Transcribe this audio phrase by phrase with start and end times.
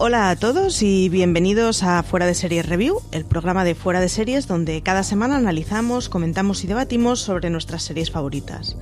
[0.00, 4.08] Hola a todos y bienvenidos a Fuera de Series Review, el programa de Fuera de
[4.08, 8.76] Series donde cada semana analizamos, comentamos y debatimos sobre nuestras series favoritas.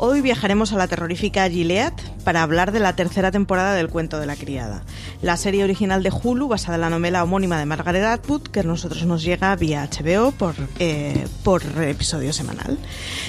[0.00, 4.26] Hoy viajaremos a la terrorífica Gilead para hablar de la tercera temporada del Cuento de
[4.26, 4.84] la Criada,
[5.22, 8.62] la serie original de Hulu basada en la novela homónima de Margaret Atwood que a
[8.62, 12.78] nosotros nos llega vía HBO por, eh, por episodio semanal.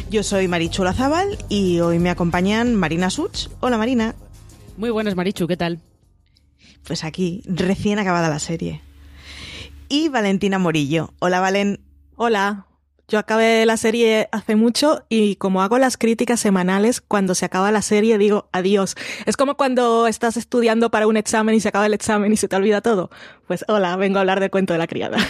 [0.09, 3.47] Yo soy Marichu Lazabal y hoy me acompañan Marina Such.
[3.59, 4.15] Hola Marina.
[4.77, 5.79] Muy buenas Marichu, ¿qué tal?
[6.83, 8.81] Pues aquí, recién acabada la serie.
[9.89, 11.13] Y Valentina Morillo.
[11.19, 11.79] Hola, Valen.
[12.15, 12.68] Hola.
[13.09, 17.71] Yo acabé la serie hace mucho y como hago las críticas semanales, cuando se acaba
[17.71, 18.95] la serie digo adiós.
[19.25, 22.47] Es como cuando estás estudiando para un examen y se acaba el examen y se
[22.47, 23.09] te olvida todo.
[23.47, 25.17] Pues hola, vengo a hablar del cuento de la criada.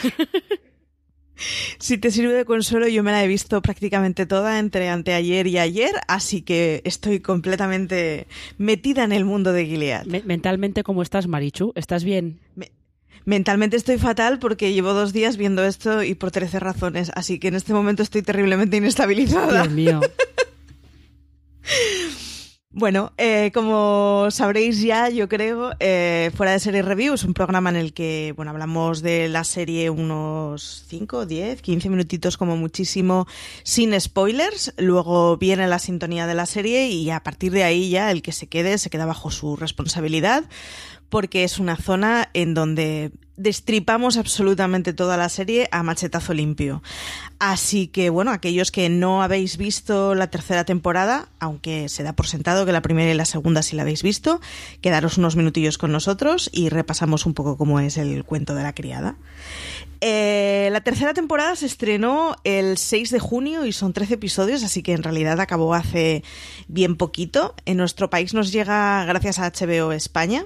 [1.77, 5.57] Si te sirve de consuelo, yo me la he visto prácticamente toda entre anteayer y
[5.57, 8.27] ayer, así que estoy completamente
[8.57, 10.05] metida en el mundo de Gilead.
[10.25, 11.71] mentalmente, ¿cómo estás, Marichu?
[11.75, 12.39] ¿Estás bien?
[13.29, 17.49] Mentalmente estoy fatal porque llevo dos días viendo esto y por 13 razones, así que
[17.49, 19.61] en este momento estoy terriblemente inestabilizada.
[19.61, 20.01] Dios mío.
[22.71, 27.71] Bueno, eh, como sabréis ya, yo creo, eh, Fuera de Serie Review es un programa
[27.71, 33.27] en el que, bueno, hablamos de la serie unos 5, 10, 15 minutitos como muchísimo,
[33.63, 34.75] sin spoilers.
[34.77, 38.31] Luego viene la sintonía de la serie y a partir de ahí ya el que
[38.31, 40.43] se quede se queda bajo su responsabilidad
[41.09, 46.83] porque es una zona en donde destripamos absolutamente toda la serie a machetazo limpio.
[47.39, 52.27] Así que bueno, aquellos que no habéis visto la tercera temporada, aunque se da por
[52.27, 54.41] sentado que la primera y la segunda sí la habéis visto,
[54.81, 58.75] quedaros unos minutillos con nosotros y repasamos un poco cómo es el cuento de la
[58.75, 59.15] criada.
[60.01, 64.83] Eh, la tercera temporada se estrenó el 6 de junio y son 13 episodios, así
[64.83, 66.23] que en realidad acabó hace
[66.67, 67.55] bien poquito.
[67.65, 70.45] En nuestro país nos llega gracias a HBO España.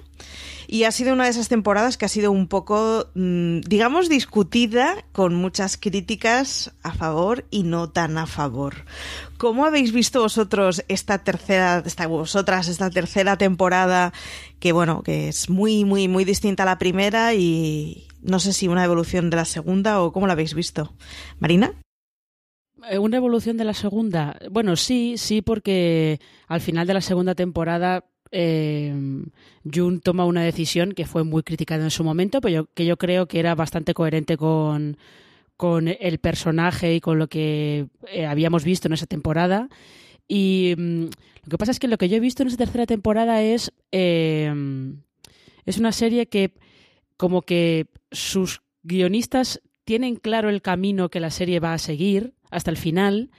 [0.67, 5.05] Y ha sido una de esas temporadas que ha sido un poco, mm, digamos, discutida
[5.11, 8.85] con muchas críticas a favor y no tan a favor.
[9.37, 14.13] ¿Cómo habéis visto vosotros esta tercera, esta, vosotras, esta tercera temporada
[14.59, 18.67] que, bueno, que es muy, muy, muy distinta a la primera y no sé si
[18.67, 20.93] una evolución de la segunda o cómo la habéis visto?
[21.39, 21.73] Marina?
[22.89, 24.37] Eh, una evolución de la segunda.
[24.49, 28.91] Bueno, sí, sí, porque al final de la segunda temporada eh,
[29.71, 33.27] Jun toma una decisión que fue muy criticada en su momento, pero que yo creo
[33.27, 34.97] que era bastante coherente con,
[35.55, 39.69] con el personaje y con lo que eh, habíamos visto en esa temporada.
[40.27, 42.87] Y mm, lo que pasa es que lo que yo he visto en esa tercera
[42.87, 44.51] temporada es, eh,
[45.65, 46.55] es una serie que
[47.17, 52.71] como que sus guionistas tienen claro el camino que la serie va a seguir hasta
[52.71, 53.29] el final,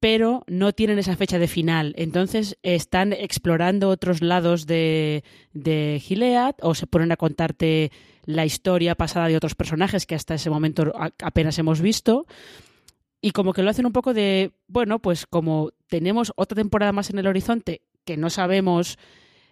[0.00, 1.94] pero no tienen esa fecha de final.
[1.96, 5.22] Entonces están explorando otros lados de,
[5.52, 7.92] de Gilead o se ponen a contarte
[8.24, 12.26] la historia pasada de otros personajes que hasta ese momento apenas hemos visto.
[13.20, 17.10] Y como que lo hacen un poco de, bueno, pues como tenemos otra temporada más
[17.10, 18.98] en el horizonte que no sabemos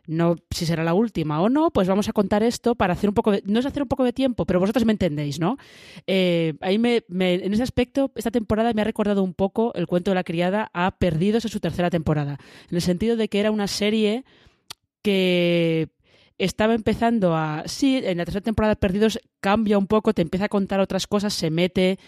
[0.08, 3.14] no si será la última o no, pues vamos a contar esto para hacer un
[3.14, 5.58] poco de, no es hacer un poco de tiempo, pero vosotros me entendéis, ¿no?
[6.06, 10.10] Eh, ahí me, en ese aspecto, esta temporada me ha recordado un poco el cuento
[10.10, 12.38] de la criada a Perdidos en su tercera temporada,
[12.70, 14.24] en el sentido de que era una serie
[15.02, 15.90] que
[16.38, 20.46] estaba empezando a, sí, en la tercera temporada de Perdidos cambia un poco, te empieza
[20.46, 21.98] a contar otras cosas, se mete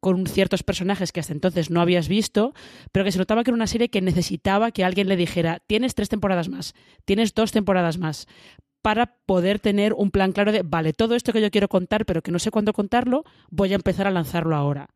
[0.00, 2.54] con ciertos personajes que hasta entonces no habías visto,
[2.90, 5.94] pero que se notaba que era una serie que necesitaba que alguien le dijera, tienes
[5.94, 6.74] tres temporadas más,
[7.04, 8.26] tienes dos temporadas más,
[8.82, 12.22] para poder tener un plan claro de, vale, todo esto que yo quiero contar, pero
[12.22, 14.88] que no sé cuándo contarlo, voy a empezar a lanzarlo ahora.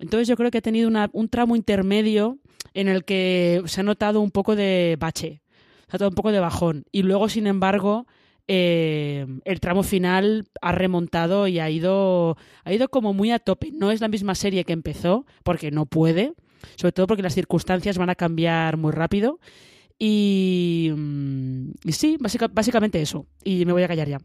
[0.00, 2.38] Entonces yo creo que ha tenido un tramo intermedio
[2.74, 5.42] en el que se ha notado un poco de bache,
[5.86, 6.84] se ha notado un poco de bajón.
[6.90, 8.06] Y luego, sin embargo,
[8.52, 13.70] eh, el tramo final ha remontado y ha ido, ha ido como muy a tope.
[13.70, 16.32] No es la misma serie que empezó, porque no puede,
[16.74, 19.38] sobre todo porque las circunstancias van a cambiar muy rápido.
[20.00, 23.28] Y, mm, sí, básicamente eso.
[23.44, 24.18] Y me voy a callar ya.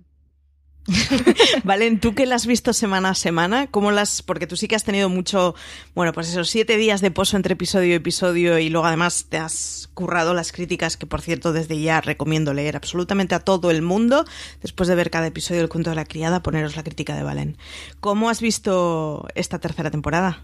[1.63, 4.21] Valen, tú que la has visto semana a semana, ¿cómo las.?
[4.21, 5.55] Porque tú sí que has tenido mucho.
[5.95, 9.37] Bueno, pues esos siete días de pozo entre episodio y episodio y luego además te
[9.37, 13.81] has currado las críticas que, por cierto, desde ya recomiendo leer absolutamente a todo el
[13.81, 14.25] mundo.
[14.61, 17.57] Después de ver cada episodio del cuento de la criada, poneros la crítica de Valen.
[17.99, 20.43] ¿Cómo has visto esta tercera temporada?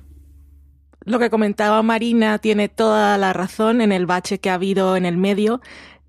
[1.03, 5.05] Lo que comentaba Marina tiene toda la razón en el bache que ha habido en
[5.05, 5.59] el medio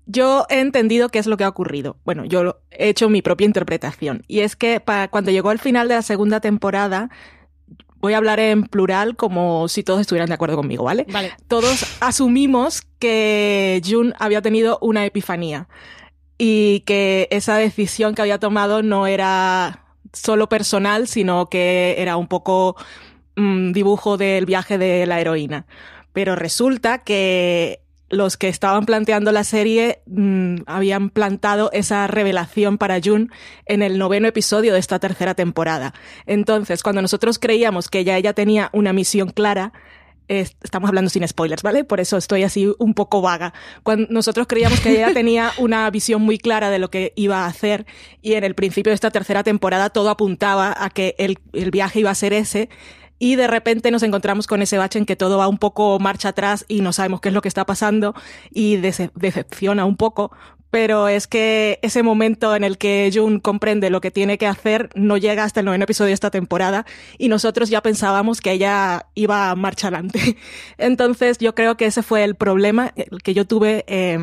[0.05, 1.97] yo he entendido qué es lo que ha ocurrido.
[2.03, 4.23] Bueno, yo he hecho mi propia interpretación.
[4.27, 7.09] Y es que para cuando llegó el final de la segunda temporada,
[7.99, 11.05] voy a hablar en plural como si todos estuvieran de acuerdo conmigo, ¿vale?
[11.09, 11.31] Vale.
[11.47, 15.69] Todos asumimos que Jun había tenido una epifanía
[16.37, 22.27] y que esa decisión que había tomado no era solo personal, sino que era un
[22.27, 22.75] poco
[23.37, 25.65] mm, dibujo del viaje de la heroína.
[26.11, 27.82] Pero resulta que
[28.13, 33.31] los que estaban planteando la serie mm, habían plantado esa revelación para Jun
[33.65, 35.93] en el noveno episodio de esta tercera temporada.
[36.25, 39.73] Entonces, cuando nosotros creíamos que ya ella tenía una misión clara,
[40.29, 41.83] es- estamos hablando sin spoilers, ¿vale?
[41.83, 43.53] Por eso estoy así un poco vaga.
[43.83, 47.47] Cuando nosotros creíamos que ella tenía una visión muy clara de lo que iba a
[47.47, 47.85] hacer
[48.21, 51.99] y en el principio de esta tercera temporada todo apuntaba a que el, el viaje
[51.99, 52.69] iba a ser ese
[53.23, 56.27] y de repente nos encontramos con ese bache en que todo va un poco marcha
[56.29, 58.13] atrás y no sabemos qué es lo que está pasando
[58.51, 60.33] y dece- decepciona un poco.
[60.71, 64.89] Pero es que ese momento en el que Jun comprende lo que tiene que hacer
[64.95, 66.85] no llega hasta el noveno episodio de esta temporada
[67.17, 70.35] y nosotros ya pensábamos que ella iba a marcha adelante.
[70.77, 72.91] Entonces yo creo que ese fue el problema
[73.23, 74.19] que yo tuve eh,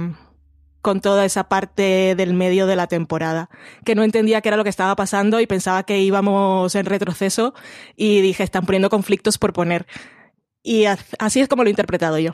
[0.82, 3.50] con toda esa parte del medio de la temporada,
[3.84, 7.54] que no entendía qué era lo que estaba pasando y pensaba que íbamos en retroceso
[7.96, 9.86] y dije, están poniendo conflictos por poner.
[10.62, 12.32] Y así es como lo he interpretado yo.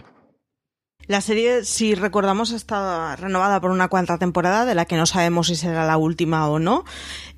[1.06, 5.46] La serie, si recordamos, está renovada por una cuarta temporada, de la que no sabemos
[5.46, 6.84] si será la última o no.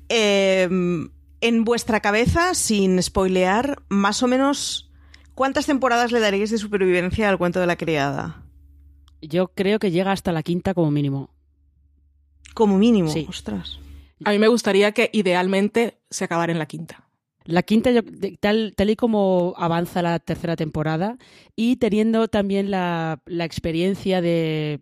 [0.09, 0.67] Eh,
[1.41, 4.91] en vuestra cabeza, sin spoilear, más o menos,
[5.35, 8.43] ¿cuántas temporadas le daríais de supervivencia al cuento de la criada?
[9.21, 11.29] Yo creo que llega hasta la quinta como mínimo.
[12.53, 13.25] Como mínimo, Sí.
[13.29, 13.79] ostras.
[14.25, 17.05] A mí me gustaría que idealmente se acabara en la quinta.
[17.45, 17.89] La quinta,
[18.39, 21.17] tal, tal y como avanza la tercera temporada,
[21.55, 24.81] y teniendo también la, la experiencia de,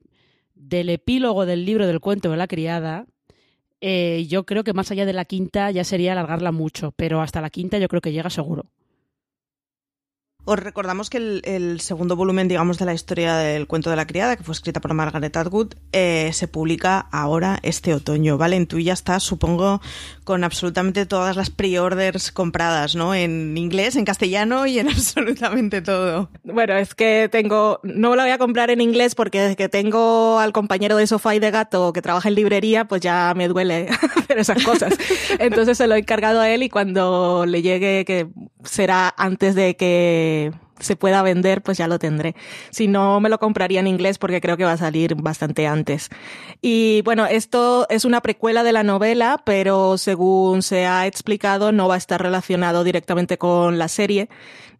[0.56, 3.06] del epílogo del libro del cuento de la criada,
[3.80, 7.42] eh, yo creo que más allá de la quinta ya sería alargarla mucho, pero hasta
[7.42, 8.66] la quinta yo creo que llega seguro.
[10.50, 14.38] Os recordamos que el, segundo volumen, digamos, de la historia del cuento de la criada,
[14.38, 18.56] que fue escrita por Margaret Atwood, eh, se publica ahora este otoño, ¿vale?
[18.56, 19.82] En tú ya estás, supongo,
[20.24, 23.14] con absolutamente todas las pre-orders compradas, ¿no?
[23.14, 26.30] En inglés, en castellano y en absolutamente todo.
[26.46, 30.40] Bueno, es que tengo, no la voy a comprar en inglés porque desde que tengo
[30.40, 33.90] al compañero de sofá y de gato que trabaja en librería, pues ya me duele
[34.16, 34.94] hacer esas cosas.
[35.40, 38.30] Entonces se lo he encargado a él y cuando le llegue, que
[38.64, 42.36] será antes de que que se pueda vender, pues ya lo tendré.
[42.72, 46.10] Si no, me lo compraría en inglés porque creo que va a salir bastante antes.
[46.62, 51.88] Y bueno, esto es una precuela de la novela, pero según se ha explicado, no
[51.88, 54.30] va a estar relacionado directamente con la serie.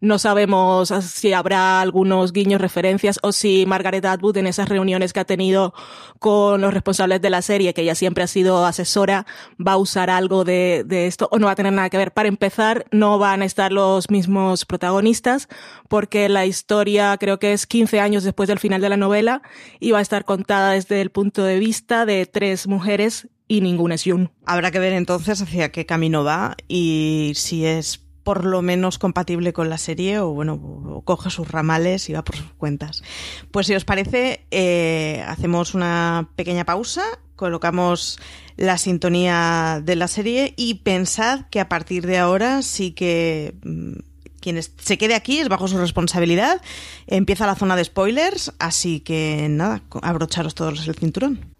[0.00, 5.18] No sabemos si habrá algunos guiños, referencias, o si Margaret Atwood en esas reuniones que
[5.18, 5.74] ha tenido
[6.20, 9.26] con los responsables de la serie, que ella siempre ha sido asesora,
[9.64, 12.12] va a usar algo de, de esto, o no va a tener nada que ver.
[12.12, 15.48] Para empezar, no van a estar los mismos protagonistas,
[15.88, 19.42] porque la historia creo que es 15 años después del final de la novela,
[19.80, 23.94] y va a estar contada desde el punto de vista de tres mujeres y ninguna
[23.94, 24.30] es Jun.
[24.44, 29.54] Habrá que ver entonces hacia qué camino va y si es por lo menos compatible
[29.54, 33.02] con la serie o bueno, o coge sus ramales y va por sus cuentas.
[33.50, 37.02] Pues si os parece, eh, hacemos una pequeña pausa,
[37.36, 38.18] colocamos
[38.58, 44.00] la sintonía de la serie y pensad que a partir de ahora sí que mm,
[44.52, 46.60] quien se quede aquí es bajo su responsabilidad.
[47.06, 51.54] Empieza la zona de spoilers, así que nada, abrocharos todos el cinturón.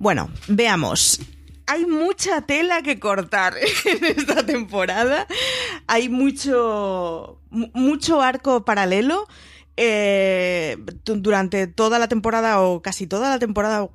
[0.00, 1.20] Bueno, veamos.
[1.66, 3.54] Hay mucha tela que cortar
[3.84, 5.26] en esta temporada.
[5.86, 9.28] Hay mucho, mu- mucho arco paralelo.
[9.76, 13.88] eh, du- durante toda la temporada o casi toda la temporada,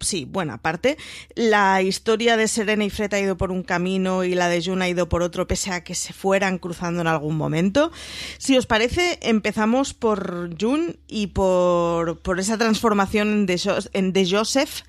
[0.00, 0.98] sí, buena parte,
[1.34, 4.84] la historia de Serena y Fred ha ido por un camino y la de June
[4.84, 7.92] ha ido por otro, pese a que se fueran cruzando en algún momento.
[8.38, 13.58] Si os parece, empezamos por June y por, por esa transformación de,
[13.94, 14.82] en- de Joseph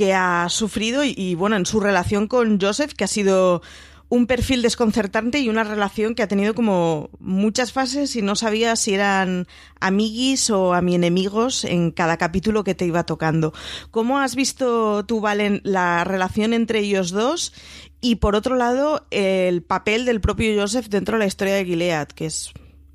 [0.00, 3.60] que ha sufrido y, bueno, en su relación con Joseph, que ha sido
[4.08, 8.76] un perfil desconcertante y una relación que ha tenido como muchas fases y no sabía
[8.76, 9.46] si eran
[9.78, 13.52] amiguis o a mi enemigos en cada capítulo que te iba tocando.
[13.90, 17.52] ¿Cómo has visto tú, Valen, la relación entre ellos dos?
[18.00, 22.08] Y por otro lado, el papel del propio Joseph dentro de la historia de Gilead,
[22.08, 22.54] que es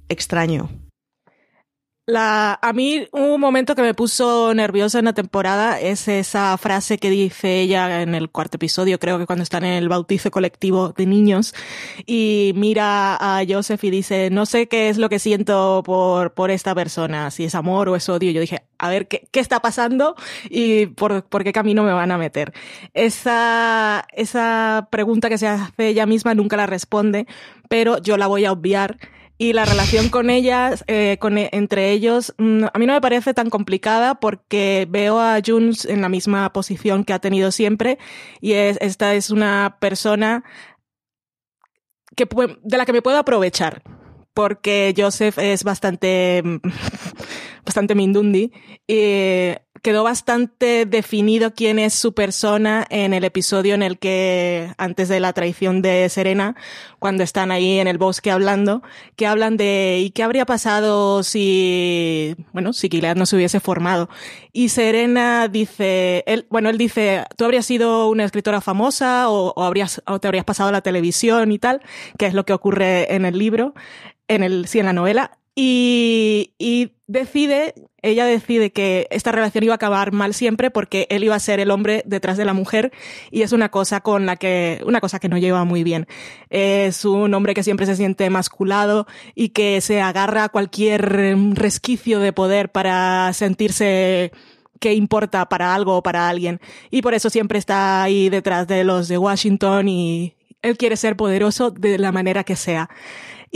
[0.09, 0.71] extraño.
[2.07, 6.99] La, a mí un momento que me puso nerviosa en la temporada es esa frase
[6.99, 10.93] que dice ella en el cuarto episodio, creo que cuando están en el bautizo colectivo
[10.95, 11.55] de niños,
[12.05, 16.51] y mira a Joseph y dice, no sé qué es lo que siento por, por
[16.51, 18.29] esta persona, si es amor o es odio.
[18.29, 20.15] Yo dije, a ver, ¿qué, qué está pasando
[20.47, 22.53] y por, por qué camino me van a meter?
[22.93, 27.25] Esa, esa pregunta que se hace ella misma nunca la responde,
[27.67, 28.99] pero yo la voy a obviar
[29.37, 33.33] y la relación con ellas, eh, con, entre ellos, mm, a mí no me parece
[33.33, 37.97] tan complicada porque veo a Junes en la misma posición que ha tenido siempre
[38.39, 40.43] y es, esta es una persona
[42.15, 42.27] que,
[42.63, 43.83] de la que me puedo aprovechar
[44.33, 46.43] porque Joseph es bastante,
[47.65, 48.51] bastante mindundi
[48.87, 49.53] y
[49.85, 55.19] quedó bastante definido quién es su persona en el episodio en el que, antes de
[55.19, 56.55] la traición de Serena,
[56.97, 58.81] cuando están ahí en el bosque hablando,
[59.15, 64.09] que hablan de ¿y qué habría pasado si, bueno, si Gilead no se hubiese formado?
[64.51, 70.01] Y Serena dice, él, bueno, él dice, tú habrías sido una escritora famosa o, habrías,
[70.07, 71.83] o te habrías pasado a la televisión y tal,
[72.17, 73.75] que es lo que ocurre en el libro,
[74.27, 75.37] en el, sí, en la novela.
[75.55, 81.23] Y, y decide, ella decide que esta relación iba a acabar mal siempre porque él
[81.23, 82.91] iba a ser el hombre detrás de la mujer
[83.31, 86.07] y es una cosa con la que, una cosa que no lleva muy bien.
[86.49, 92.19] Es un hombre que siempre se siente masculado y que se agarra a cualquier resquicio
[92.19, 94.31] de poder para sentirse
[94.79, 96.59] que importa para algo o para alguien.
[96.91, 101.15] Y por eso siempre está ahí detrás de los de Washington y él quiere ser
[101.15, 102.89] poderoso de la manera que sea.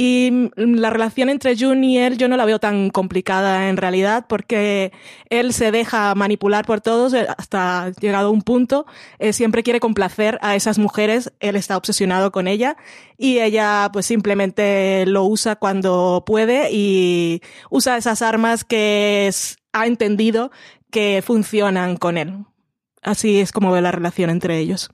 [0.02, 4.28] Y la relación entre June y él yo no la veo tan complicada en realidad
[4.30, 4.94] porque
[5.30, 8.86] él se deja manipular por todos eh, hasta llegado un punto.
[9.18, 12.78] Eh, siempre quiere complacer a esas mujeres, él está obsesionado con ella
[13.18, 19.30] y ella pues simplemente lo usa cuando puede y usa esas armas que
[19.74, 20.50] ha entendido
[20.92, 22.46] que funcionan con él.
[23.02, 24.92] Así es como ve la relación entre ellos.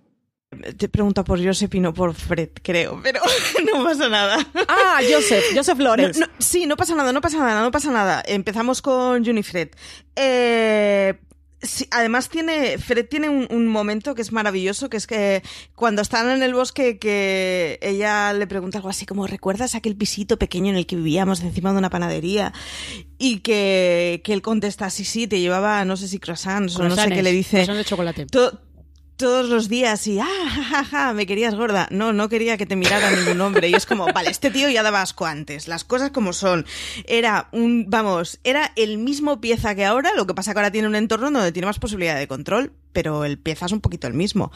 [0.78, 3.20] Te pregunta por Joseph y no por Fred, creo, pero
[3.74, 4.38] no pasa nada.
[4.68, 6.20] Ah, Joseph, Joseph No, Lawrence.
[6.20, 8.24] no, sí, no pasa nada, no pasa nada, no pasa nada.
[8.26, 9.70] Empezamos con June y Fred.
[10.16, 11.16] Eh,
[11.62, 15.44] sí, además tiene, Fred tiene un, un momento que es maravilloso, que es que
[15.76, 20.38] cuando están en el bosque que ella le pregunta algo así como, ¿recuerdas aquel pisito
[20.40, 22.54] pequeño en el que vivíamos encima de una panadería?
[23.18, 26.96] Y que, que él contesta, sí, sí, te llevaba, no sé si croissants o no
[26.96, 27.58] sé qué le dice.
[27.58, 28.26] croissants de chocolate.
[29.18, 31.88] Todos los días y ah, ja, ja, ja, me querías gorda.
[31.92, 33.70] No, no quería que te mirara ningún hombre.
[33.70, 36.66] Y es como, vale, este tío ya daba asco antes, las cosas como son.
[37.06, 40.88] Era un, vamos, era el mismo pieza que ahora, lo que pasa que ahora tiene
[40.88, 44.14] un entorno donde tiene más posibilidad de control, pero el pieza es un poquito el
[44.14, 44.52] mismo.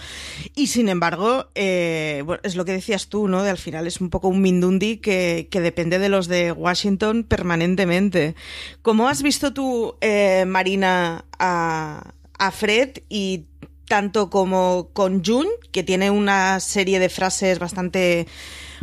[0.56, 3.44] Y sin embargo, eh, bueno, es lo que decías tú, ¿no?
[3.44, 7.24] De al final es un poco un Mindundi que, que depende de los de Washington
[7.24, 8.36] permanentemente.
[8.82, 13.46] ¿Cómo has visto tú, eh, Marina, a, a Fred y
[13.90, 18.28] tanto como con June, que tiene una serie de frases bastante,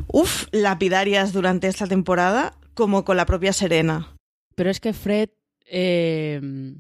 [0.09, 4.15] uff, lapidarias durante esta temporada, como con la propia Serena.
[4.55, 5.31] Pero es que Fred.
[5.65, 6.75] eh,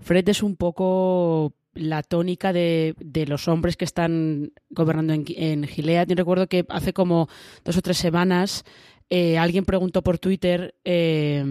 [0.00, 5.64] Fred es un poco la tónica de, de los hombres que están gobernando en, en
[5.64, 6.08] Gilead.
[6.08, 7.28] Yo recuerdo que hace como
[7.64, 8.64] dos o tres semanas
[9.10, 10.74] eh, alguien preguntó por Twitter.
[10.84, 11.44] eh,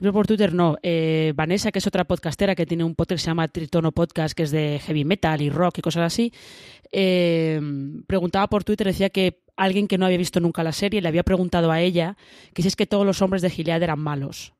[0.00, 3.24] no por Twitter no, eh, Vanessa, que es otra podcastera que tiene un podcast que
[3.24, 6.32] se llama Tritono Podcast, que es de heavy metal y rock y cosas así,
[6.92, 7.60] eh,
[8.06, 11.24] preguntaba por Twitter, decía que alguien que no había visto nunca la serie le había
[11.24, 12.16] preguntado a ella
[12.54, 14.54] que si es que todos los hombres de Gilead eran malos.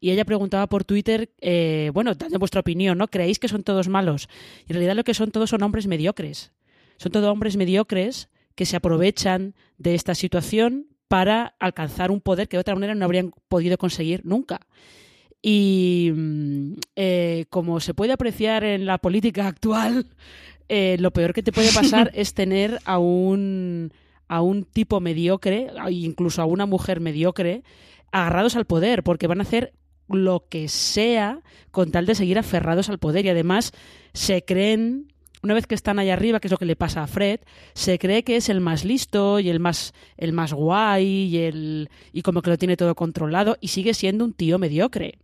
[0.00, 3.08] Y ella preguntaba por Twitter, eh, bueno, dadme vuestra opinión, ¿no?
[3.08, 4.28] ¿Creéis que son todos malos?
[4.66, 6.52] Y en realidad lo que son todos son hombres mediocres.
[6.96, 12.56] Son todos hombres mediocres que se aprovechan de esta situación para alcanzar un poder que
[12.56, 14.60] de otra manera no habrían podido conseguir nunca.
[15.42, 20.06] Y mm, eh, como se puede apreciar en la política actual,
[20.68, 23.92] eh, lo peor que te puede pasar es tener a un,
[24.28, 27.64] a un tipo mediocre, incluso a una mujer mediocre,
[28.12, 29.72] agarrados al poder, porque van a hacer
[30.08, 31.40] lo que sea
[31.72, 33.26] con tal de seguir aferrados al poder.
[33.26, 33.72] Y además
[34.12, 35.12] se creen,
[35.42, 37.40] una vez que están ahí arriba, que es lo que le pasa a Fred,
[37.74, 41.88] se cree que es el más listo y el más, el más guay y, el,
[42.12, 45.18] y como que lo tiene todo controlado y sigue siendo un tío mediocre.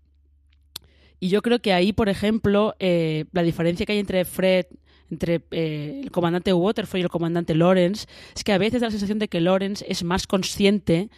[1.21, 4.67] Y yo creo que ahí, por ejemplo, eh, la diferencia que hay entre Fred
[5.11, 8.91] entre eh, el comandante Waterford y el comandante Lawrence, es que a veces da la
[8.91, 11.11] sensación de que Lawrence es más consciente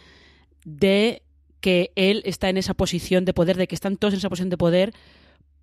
[0.63, 1.23] de
[1.59, 4.49] que él está en esa posición de poder, de que están todos en esa posición
[4.49, 4.93] de poder,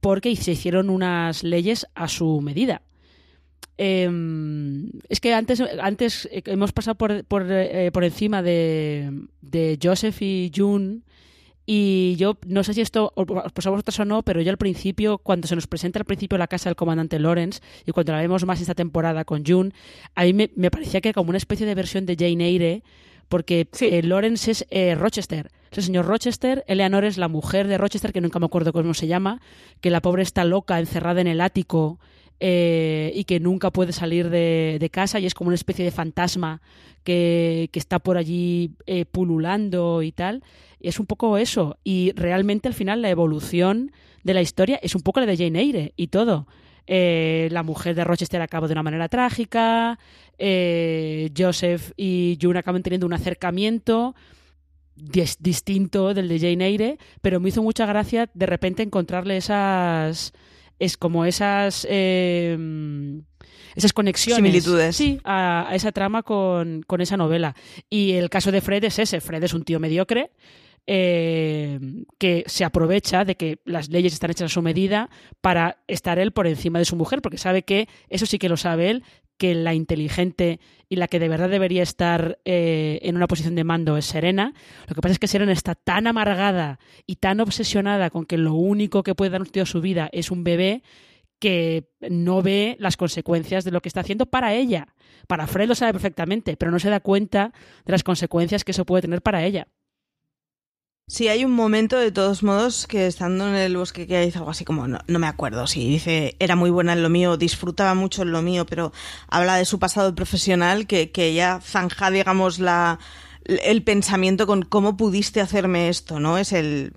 [0.01, 2.83] porque se hicieron unas leyes a su medida.
[3.79, 4.09] Eh,
[5.09, 9.11] es que antes, antes eh, hemos pasado por, por, eh, por encima de,
[9.43, 11.01] de Joseph y June
[11.69, 14.57] y yo no sé si esto os pues a vosotros o no, pero yo al
[14.57, 18.21] principio, cuando se nos presenta al principio la casa del comandante Lawrence y cuando la
[18.21, 19.73] vemos más esta temporada con June,
[20.15, 22.83] a mí me, me parecía que era como una especie de versión de Jane Eyre,
[23.29, 23.87] porque Sí.
[23.91, 25.51] eh, Lawrence es eh, Rochester.
[25.73, 28.95] Es el señor Rochester, Eleanor es la mujer de Rochester, que nunca me acuerdo cómo
[28.95, 29.41] se llama,
[29.81, 31.99] que la pobre está loca, encerrada en el ático
[32.41, 35.91] eh, y que nunca puede salir de, de casa y es como una especie de
[35.91, 36.61] fantasma
[37.05, 40.43] que, que está por allí eh, pululando y tal.
[40.81, 41.79] Es un poco eso.
[41.85, 43.93] Y realmente al final la evolución
[44.25, 46.47] de la historia es un poco la de Jane Eyre y todo.
[46.89, 49.99] Eh, la mujer de Rochester acaba de una manera trágica,
[50.39, 54.15] Joseph y June acaban teniendo un acercamiento
[54.97, 60.33] dis- distinto del de Jane Eyre, pero me hizo mucha gracia de repente encontrarle esas
[60.79, 62.57] es como esas eh,
[63.75, 64.37] esas conexiones.
[64.37, 64.97] Similitudes.
[64.97, 67.55] sí a, a esa trama con, con esa novela.
[67.91, 69.21] Y el caso de Fred es ese.
[69.21, 70.31] Fred es un tío mediocre
[70.87, 71.81] eh,
[72.19, 76.33] que se aprovecha de que las leyes están hechas a su medida para estar él
[76.33, 79.05] por encima de su mujer, porque sabe que, eso sí que lo sabe él,
[79.39, 83.65] que la inteligente y la que de verdad debería estar eh, en una posición de
[83.65, 84.55] mando es Serena.
[84.89, 88.55] Lo que pasa es que Serena está tan amargada y tan obsesionada con que lo
[88.55, 90.83] único que puede dar un tío a su vida es un bebé
[91.39, 94.95] que no ve las consecuencias de lo que está haciendo para ella.
[95.27, 97.53] Para Fred lo sabe perfectamente, pero no se da cuenta
[97.85, 99.69] de las consecuencias que eso puede tener para ella.
[101.09, 104.51] Sí, hay un momento, de todos modos, que estando en el bosque que dice algo
[104.51, 108.23] así como, no, me acuerdo, sí, dice, era muy buena en lo mío, disfrutaba mucho
[108.23, 108.93] en lo mío, pero
[109.29, 112.99] habla de su pasado profesional, que, que ella zanja, digamos, la,
[113.45, 116.39] el pensamiento con cómo pudiste hacerme esto, ¿no?
[116.39, 116.93] Es el...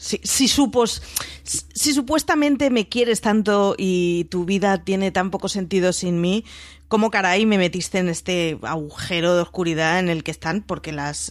[0.00, 1.02] Si, si, supos,
[1.44, 6.42] si supuestamente me quieres tanto y tu vida tiene tan poco sentido sin mí,
[6.88, 10.62] ¿cómo caray me metiste en este agujero de oscuridad en el que están?
[10.62, 11.30] Porque las,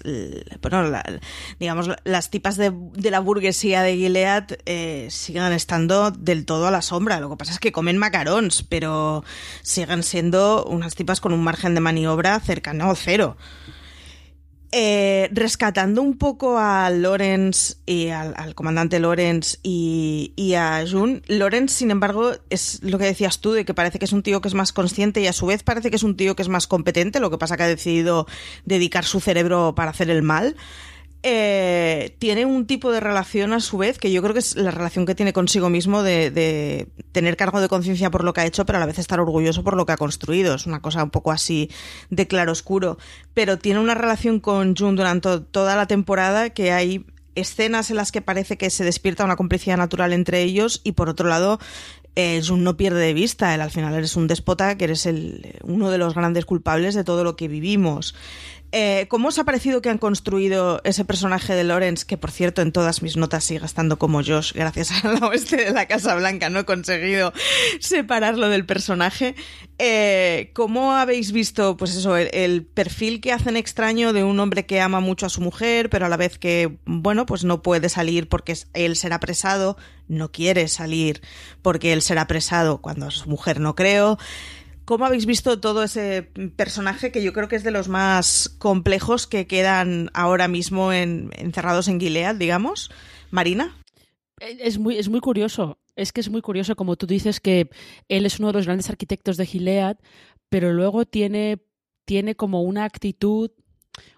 [0.62, 1.04] bueno, la,
[1.60, 2.72] digamos, las tipas de,
[3.10, 7.20] la burguesía de Gilead eh, siguen estando del todo a la sombra.
[7.20, 9.24] Lo que pasa es que comen macarons, pero
[9.64, 13.36] siguen siendo unas tipas con un margen de maniobra cercano a cero.
[14.72, 21.24] Eh, rescatando un poco a Lawrence y al, al comandante Lawrence y, y, a June,
[21.26, 24.42] Lawrence, sin embargo, es lo que decías tú, de que parece que es un tío
[24.42, 26.50] que es más consciente y a su vez parece que es un tío que es
[26.50, 28.28] más competente, lo que pasa que ha decidido
[28.64, 30.56] dedicar su cerebro para hacer el mal.
[31.22, 34.72] Eh, tiene un tipo de relación a su vez que yo creo que es la
[34.72, 38.46] relación que tiene consigo mismo de, de tener cargo de conciencia por lo que ha
[38.46, 40.56] hecho, pero a la vez estar orgulloso por lo que ha construido.
[40.56, 41.70] Es una cosa un poco así
[42.10, 42.98] de claro oscuro.
[43.34, 47.06] Pero tiene una relación con June durante toda la temporada que hay
[47.36, 51.10] escenas en las que parece que se despierta una complicidad natural entre ellos y por
[51.10, 51.60] otro lado
[52.16, 55.58] eh, June no pierde de vista, él al final eres un déspota que eres el,
[55.64, 58.16] uno de los grandes culpables de todo lo que vivimos.
[58.72, 62.62] Eh, ¿Cómo os ha parecido que han construido ese personaje de Lawrence, que por cierto
[62.62, 66.50] en todas mis notas sigue estando como Josh, gracias al oeste de la Casa Blanca,
[66.50, 67.34] no he conseguido
[67.80, 69.34] separarlo del personaje?
[69.80, 74.68] Eh, ¿Cómo habéis visto, pues eso, el, el, perfil que hacen extraño de un hombre
[74.68, 77.90] que ama mucho a su mujer, pero a la vez que, bueno, pues no puede
[77.90, 79.78] salir porque él será apresado,
[80.08, 81.22] no quiere salir
[81.62, 84.20] porque él será apresado cuando a su mujer no creo?
[84.90, 86.24] ¿Cómo habéis visto todo ese
[86.56, 91.30] personaje que yo creo que es de los más complejos que quedan ahora mismo en,
[91.38, 92.90] encerrados en Gilead, digamos?
[93.30, 93.78] Marina.
[94.40, 95.78] Es muy, es muy curioso.
[95.96, 97.70] Es que es muy curioso, como tú dices, que
[98.08, 99.98] él es uno de los grandes arquitectos de Gilead,
[100.50, 101.60] pero luego tiene,
[102.06, 103.52] tiene como una actitud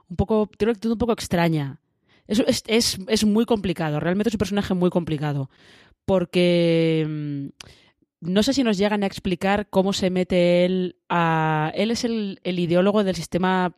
[0.08, 1.82] un poco, tiene una actitud un poco extraña.
[2.28, 5.50] Es, es, es, es muy complicado, realmente es un personaje muy complicado,
[6.06, 7.52] porque
[8.22, 11.72] no sé si nos llegan a explicar cómo se mete él a...
[11.76, 13.76] Él es el, el ideólogo del sistema...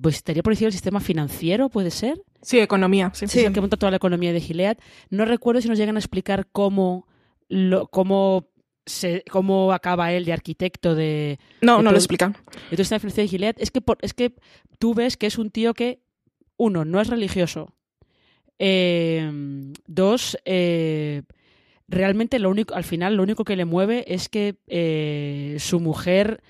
[0.00, 2.22] Pues estaría por decir el sistema financiero, ¿puede ser?
[2.40, 3.10] Sí, economía.
[3.14, 3.40] Sí, sí.
[3.40, 4.78] Es el que monta toda la economía de Gilead.
[5.10, 7.06] No recuerdo si nos llegan a explicar cómo,
[7.48, 8.48] lo, cómo,
[8.86, 11.38] se, cómo acaba él de arquitecto de...
[11.60, 12.36] No, de no lo explican.
[12.70, 14.34] Entonces, la financiación de Gilead es que, por, es que
[14.78, 16.00] tú ves que es un tío que,
[16.56, 17.74] uno, no es religioso.
[18.58, 19.30] Eh,
[19.86, 21.22] dos, eh,
[21.88, 26.42] realmente lo único, al final lo único que le mueve es que eh, su mujer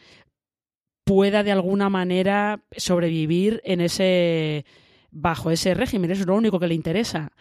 [1.04, 4.64] pueda de alguna manera sobrevivir en ese
[5.10, 7.32] bajo ese régimen, eso es lo único que le interesa.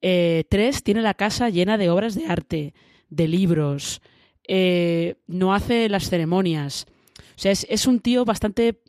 [0.00, 2.74] Eh, tres, tiene la casa llena de obras de arte,
[3.10, 4.00] de libros,
[4.46, 6.86] eh, no hace las ceremonias.
[7.18, 8.80] O sea, es, es un tío bastante,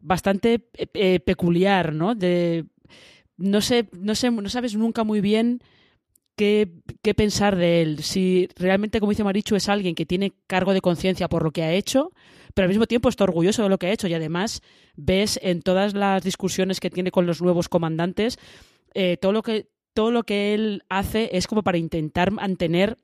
[0.00, 2.14] bastante eh, peculiar, ¿no?
[2.14, 2.66] De,
[3.36, 5.62] no sé, no sé, no sabes nunca muy bien
[6.40, 8.02] qué, pensar de él.
[8.02, 11.62] Si realmente, como dice Marichu, es alguien que tiene cargo de conciencia por lo que
[11.62, 12.12] ha hecho,
[12.54, 14.62] pero al mismo tiempo está orgulloso de lo que ha hecho y además
[14.96, 18.38] ves en todas las discusiones que tiene con los nuevos comandantes
[18.94, 22.96] eh, todo lo que todo lo que él hace es como para intentar mantener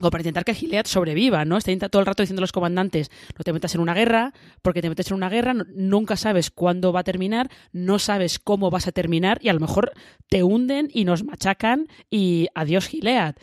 [0.00, 1.56] o para intentar que Gilead sobreviva, ¿no?
[1.56, 4.32] Está todo el rato diciendo a los comandantes, no te metas en una guerra,
[4.62, 8.70] porque te metes en una guerra, nunca sabes cuándo va a terminar, no sabes cómo
[8.70, 9.92] vas a terminar y a lo mejor
[10.28, 13.34] te hunden y nos machacan y adiós Gilead.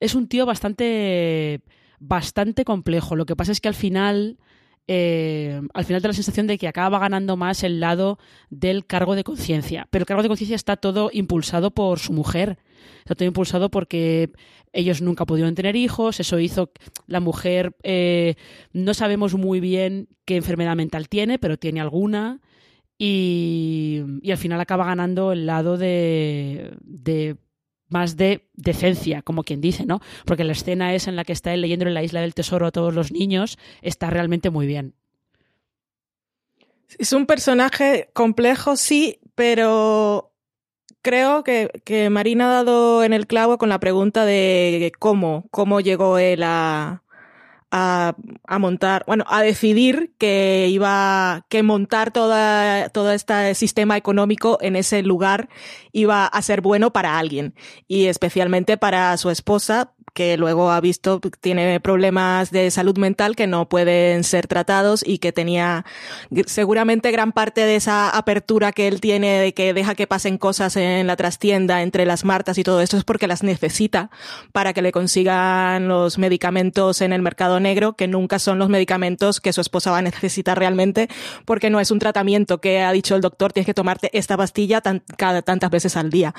[0.00, 1.62] Es un tío bastante
[2.02, 3.14] bastante complejo.
[3.14, 4.38] Lo que pasa es que al final
[4.88, 8.18] eh, al final da la sensación de que acaba ganando más el lado
[8.50, 9.86] del cargo de conciencia.
[9.90, 12.58] Pero el cargo de conciencia está todo impulsado por su mujer.
[12.98, 14.30] Está todo impulsado porque
[14.72, 16.20] ellos nunca pudieron tener hijos.
[16.20, 16.72] Eso hizo
[17.06, 17.76] la mujer.
[17.82, 18.34] eh,
[18.72, 22.40] no sabemos muy bien qué enfermedad mental tiene, pero tiene alguna.
[22.98, 27.36] Y, y al final acaba ganando el lado de, de
[27.92, 30.00] más de decencia, como quien dice, ¿no?
[30.24, 32.66] Porque la escena es en la que está él leyendo en la isla del tesoro
[32.66, 34.94] a todos los niños, está realmente muy bien.
[36.98, 40.32] Es un personaje complejo, sí, pero
[41.00, 45.80] creo que, que Marina ha dado en el clavo con la pregunta de cómo, cómo
[45.80, 47.01] llegó él a,
[47.72, 48.14] a,
[48.46, 54.76] a montar, bueno, a decidir que iba, que montar toda, todo este sistema económico en
[54.76, 55.48] ese lugar
[55.90, 57.54] iba a ser bueno para alguien
[57.88, 63.46] y especialmente para su esposa que luego ha visto tiene problemas de salud mental que
[63.46, 65.84] no pueden ser tratados y que tenía
[66.46, 70.76] seguramente gran parte de esa apertura que él tiene de que deja que pasen cosas
[70.76, 74.10] en la trastienda entre las martas y todo esto es porque las necesita
[74.52, 79.40] para que le consigan los medicamentos en el mercado negro que nunca son los medicamentos
[79.40, 81.08] que su esposa va a necesitar realmente
[81.46, 84.82] porque no es un tratamiento que ha dicho el doctor tienes que tomarte esta pastilla
[85.16, 86.34] cada tantas veces al día.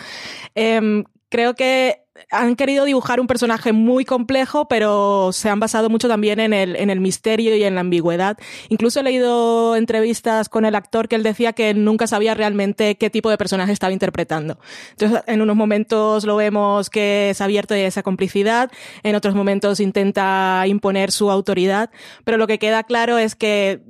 [0.55, 1.03] Eh,
[1.34, 6.39] creo que han querido dibujar un personaje muy complejo, pero se han basado mucho también
[6.39, 8.38] en el, en el misterio y en la ambigüedad.
[8.69, 13.10] Incluso he leído entrevistas con el actor que él decía que nunca sabía realmente qué
[13.10, 14.60] tipo de personaje estaba interpretando.
[14.91, 19.80] Entonces, en unos momentos lo vemos que es abierto a esa complicidad, en otros momentos
[19.80, 21.89] intenta imponer su autoridad,
[22.26, 23.82] pero lo que queda claro es que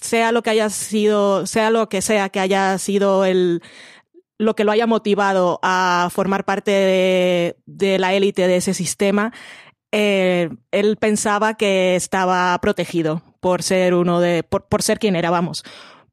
[0.00, 3.60] sea lo que haya sido, sea lo que sea que haya sido el,
[4.42, 9.32] lo que lo haya motivado a formar parte de, la élite de ese sistema,
[9.92, 15.30] eh, él pensaba que estaba protegido por ser uno de, por, por ser quien era,
[15.30, 15.64] vamos.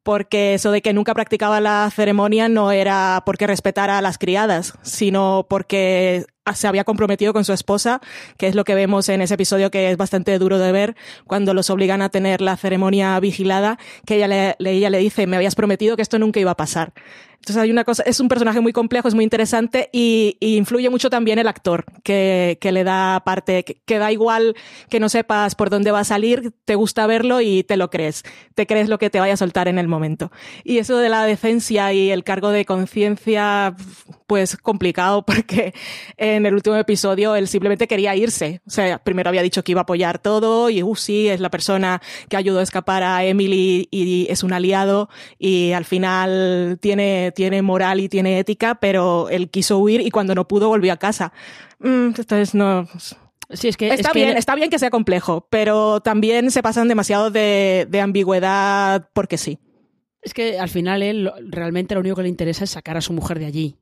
[0.02, 4.74] Porque eso de que nunca practicaba la ceremonia no era porque respetara a las criadas,
[4.82, 8.00] sino porque se había comprometido con su esposa,
[8.36, 11.54] que es lo que vemos en ese episodio que es bastante duro de ver, cuando
[11.54, 15.54] los obligan a tener la ceremonia vigilada, que ella le, ella le dice, me habías
[15.54, 16.92] prometido que esto nunca iba a pasar.
[17.40, 21.08] Entonces hay una cosa, es un personaje muy complejo, es muy interesante y, influye mucho
[21.08, 24.54] también el actor, que, que le da parte, que, que, da igual
[24.90, 28.24] que no sepas por dónde va a salir, te gusta verlo y te lo crees,
[28.54, 30.30] te crees lo que te vaya a soltar en el momento.
[30.64, 33.74] Y eso de la decencia y el cargo de conciencia,
[34.30, 35.74] pues complicado porque
[36.16, 38.60] en el último episodio él simplemente quería irse.
[38.64, 41.50] O sea, primero había dicho que iba a apoyar todo y, uh, sí, es la
[41.50, 47.32] persona que ayudó a escapar a Emily y es un aliado y al final tiene
[47.34, 50.96] tiene moral y tiene ética, pero él quiso huir y cuando no pudo volvió a
[50.96, 51.32] casa.
[51.80, 52.86] Mm, entonces no.
[53.50, 54.38] Sí, es que, está es bien, que...
[54.38, 59.58] está bien que sea complejo, pero también se pasan demasiado de, de ambigüedad porque sí.
[60.22, 63.12] Es que al final él realmente lo único que le interesa es sacar a su
[63.12, 63.76] mujer de allí.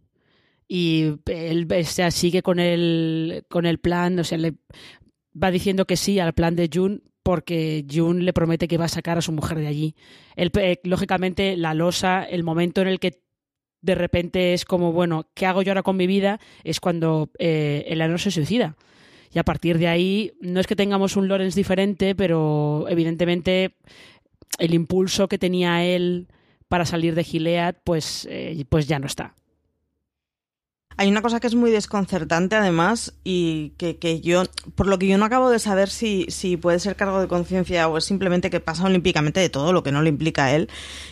[0.69, 4.55] Y él o sigue con el, con el plan, o sea, le
[5.41, 8.89] va diciendo que sí al plan de June porque June le promete que va a
[8.89, 9.95] sacar a su mujer de allí.
[10.37, 13.21] Él, eh, lógicamente, la losa, el momento en el que
[13.81, 16.41] de repente es como, bueno, ¿qué hago yo ahora con mi vida?
[16.65, 18.77] Es cuando eh, Eleanor se suicida.
[19.33, 23.77] Y a partir de ahí, no es que tengamos un Lawrence diferente, pero evidentemente
[24.59, 26.29] el impulso que tenía él
[26.69, 29.35] para salir de Gilead, pues, eh, pues ya no está.
[31.01, 34.43] Hay una cosa que es muy desconcertante además y que, que, yo,
[34.75, 37.87] por lo que yo no acabo de saber si, si puede ser cargo de conciencia
[37.87, 40.69] o es simplemente que pasa olímpicamente de todo lo que no le implica a él.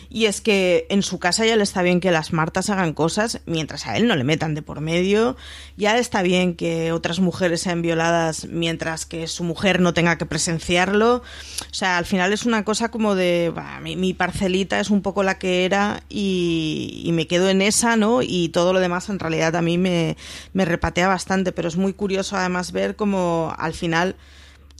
[0.09, 3.39] Y es que en su casa ya le está bien que las Martas hagan cosas
[3.45, 5.37] mientras a él no le metan de por medio.
[5.77, 10.17] Ya le está bien que otras mujeres sean violadas mientras que su mujer no tenga
[10.17, 11.15] que presenciarlo.
[11.15, 15.01] O sea, al final es una cosa como de, bah, mi, mi, parcelita es un
[15.01, 18.21] poco la que era y, y me quedo en esa, ¿no?
[18.21, 20.15] Y todo lo demás en realidad a mí me,
[20.53, 24.15] repatea bastante, pero es muy curioso además ver cómo al final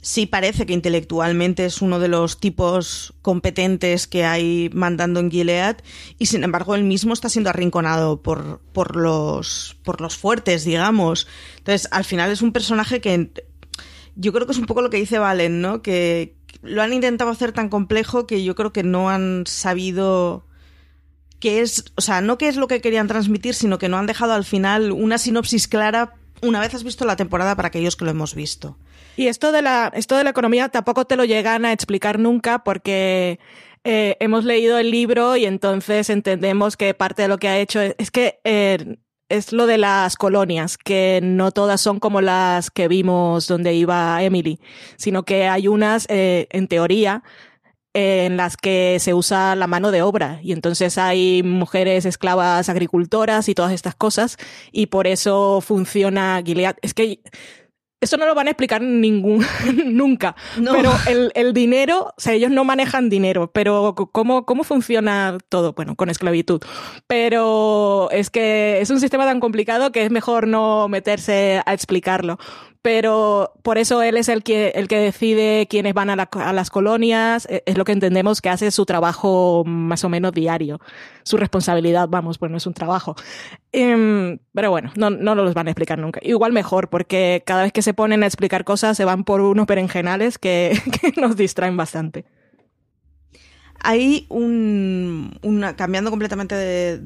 [0.00, 5.78] sí parece que intelectualmente es uno de los tipos competentes que hay mandando en Gilead
[6.18, 11.26] y sin embargo él mismo está siendo arrinconado por, por, los, por los fuertes, digamos.
[11.58, 13.30] Entonces, al final es un personaje que
[14.14, 15.82] yo creo que es un poco lo que dice Valen, ¿no?
[15.82, 20.47] Que lo han intentado hacer tan complejo que yo creo que no han sabido
[21.40, 24.06] qué es, o sea, no qué es lo que querían transmitir, sino que no han
[24.06, 28.04] dejado al final una sinopsis clara una vez has visto la temporada para aquellos que
[28.04, 28.78] lo hemos visto.
[29.16, 32.62] Y esto de la, esto de la economía tampoco te lo llegan a explicar nunca
[32.62, 33.40] porque
[33.84, 37.80] eh, hemos leído el libro y entonces entendemos que parte de lo que ha hecho
[37.80, 38.98] es, es que eh,
[39.28, 44.22] es lo de las colonias, que no todas son como las que vimos donde iba
[44.22, 44.58] Emily,
[44.96, 47.22] sino que hay unas, eh, en teoría,
[47.98, 53.48] en las que se usa la mano de obra y entonces hay mujeres esclavas agricultoras
[53.48, 54.36] y todas estas cosas
[54.70, 56.76] y por eso funciona Gilead.
[56.80, 57.20] Es que
[58.00, 59.44] eso no lo van a explicar ningún,
[59.86, 60.36] nunca.
[60.60, 60.72] No.
[60.72, 65.72] Pero el, el dinero, o sea, ellos no manejan dinero, pero ¿cómo, ¿cómo funciona todo?
[65.72, 66.62] Bueno, con esclavitud.
[67.08, 72.38] Pero es que es un sistema tan complicado que es mejor no meterse a explicarlo.
[72.80, 76.52] Pero por eso él es el que, el que decide quiénes van a, la- a
[76.52, 80.80] las colonias, e- es lo que entendemos que hace su trabajo más o menos diario.
[81.24, 83.16] Su responsabilidad, vamos, pues no es un trabajo.
[83.72, 86.20] Em, pero bueno, no, no los van a explicar nunca.
[86.22, 89.66] Igual mejor, porque cada vez que se ponen a explicar cosas se van por unos
[89.66, 92.24] berenjenales que, que nos distraen bastante.
[93.80, 95.38] Hay un,
[95.76, 96.98] cambiando completamente de,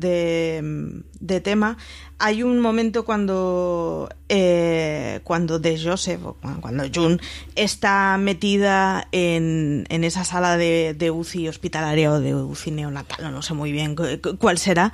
[1.40, 1.76] tema,
[2.18, 6.20] hay un momento cuando, eh, cuando de Joseph,
[6.60, 7.18] cuando- June
[7.56, 13.42] está metida en, en esa sala de, de UCI hospitalaria o de UCI neonatal, no
[13.42, 14.92] sé muy bien cu- cu- cuál será,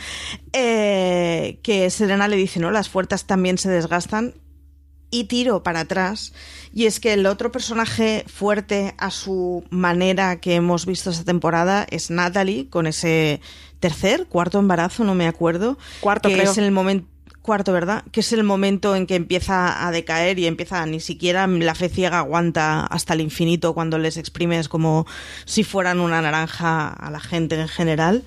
[0.53, 2.71] eh, que Serena le dice, ¿no?
[2.71, 4.35] Las fuerzas también se desgastan
[5.11, 6.33] y tiro para atrás.
[6.73, 11.87] Y es que el otro personaje fuerte a su manera que hemos visto esta temporada
[11.91, 13.41] es Natalie, con ese
[13.81, 15.79] tercer, cuarto embarazo, no me acuerdo.
[16.01, 16.51] Cuarto, que creo.
[16.51, 17.07] es el momento
[17.49, 18.05] cuarto, ¿verdad?
[18.13, 21.89] Que es el momento en que empieza a decaer y empieza ni siquiera la fe
[21.89, 25.07] ciega aguanta hasta el infinito cuando les exprimes como
[25.47, 28.23] si fueran una naranja a la gente en general.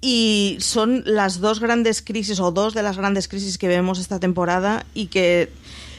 [0.00, 4.20] Y son las dos grandes crisis o dos de las grandes crisis que vemos esta
[4.20, 5.50] temporada y que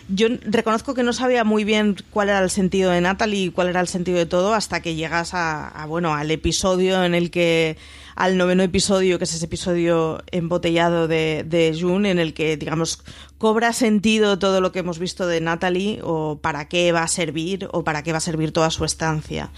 [0.09, 3.67] yo reconozco que no sabía muy bien cuál era el sentido de Natalie y cuál
[3.67, 7.77] era el sentido de todo hasta que llegas a, bueno al episodio en el que
[8.15, 13.03] al noveno episodio que es ese episodio embotellado de, de June en el que digamos
[13.43, 17.67] cobra sentido todo lo que hemos visto de Natalie o para qué va a servir
[17.73, 19.51] o para qué va a servir toda su estancia.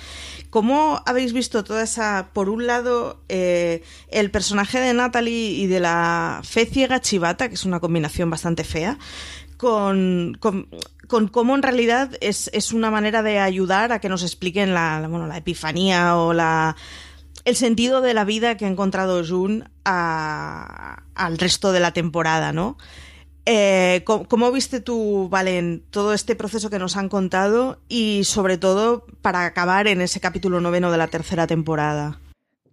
[0.49, 5.81] ¿Cómo habéis visto toda esa, por un lado, eh, el personaje de Natalie y de
[5.81, 8.97] la fe ciega chivata, que es una combinación bastante fea,
[9.57, 14.73] con, con, cómo en realidad es, es, una manera de ayudar a que nos expliquen
[14.73, 16.75] la, bueno, la epifanía o la,
[17.45, 22.51] el sentido de la vida que ha encontrado June a, al resto de la temporada,
[22.53, 22.77] ¿no?
[23.47, 28.57] Eh, ¿cómo, ¿cómo, viste tú, Valen, todo este proceso que nos han contado y sobre
[28.57, 32.19] todo para acabar en ese capítulo noveno de la tercera temporada?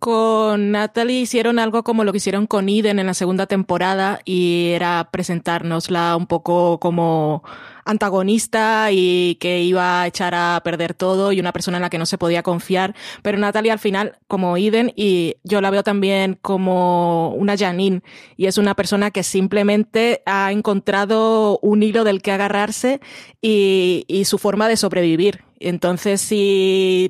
[0.03, 4.71] Con Natalie hicieron algo como lo que hicieron con Eden en la segunda temporada y
[4.71, 7.45] era presentárnosla un poco como
[7.85, 11.99] antagonista y que iba a echar a perder todo y una persona en la que
[11.99, 12.97] no se podía confiar.
[13.23, 18.03] Pero Natalie al final, como Eden, y yo la veo también como una Janine
[18.37, 23.01] y es una persona que simplemente ha encontrado un hilo del que agarrarse
[23.41, 25.45] y, y su forma de sobrevivir.
[25.61, 27.09] Entonces, si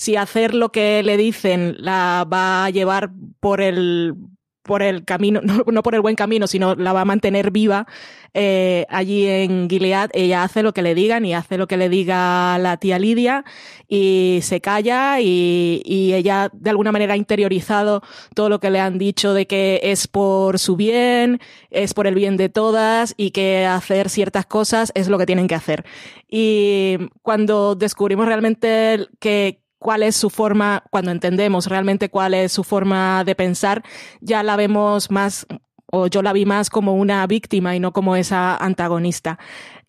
[0.00, 4.14] si hacer lo que le dicen la va a llevar por el
[4.62, 7.86] por el camino, no, por el buen camino, sino la va a mantener viva
[8.32, 10.08] eh, allí en Gilead.
[10.14, 13.44] Ella hace lo que le digan y hace lo que le diga la tía Lidia
[13.88, 18.02] y se calla y, y ella de alguna manera ha interiorizado
[18.34, 22.14] todo lo que le han dicho de que es por su bien, es por el
[22.14, 25.84] bien de todas y que hacer ciertas cosas es lo que tienen que hacer.
[26.26, 32.62] Y cuando descubrimos realmente que cuál es su forma, cuando entendemos realmente cuál es su
[32.62, 33.82] forma de pensar,
[34.20, 35.46] ya la vemos más,
[35.86, 39.38] o yo la vi más como una víctima y no como esa antagonista.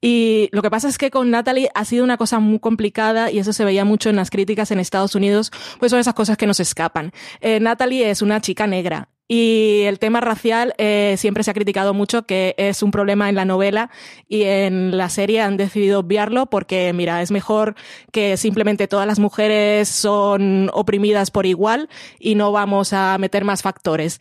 [0.02, 3.38] Y lo que pasa es que con Natalie ha sido una cosa muy complicada y
[3.38, 6.48] eso se veía mucho en las críticas en Estados Unidos, pues son esas cosas que
[6.48, 7.12] nos escapan.
[7.40, 11.94] Eh, Natalie es una chica negra y el tema racial eh, siempre se ha criticado
[11.94, 13.89] mucho que es un problema en la novela
[14.28, 17.76] y en la serie han decidido obviarlo porque, mira, es mejor
[18.12, 21.88] que simplemente todas las mujeres son oprimidas por igual
[22.20, 24.20] y no vamos a meter más factores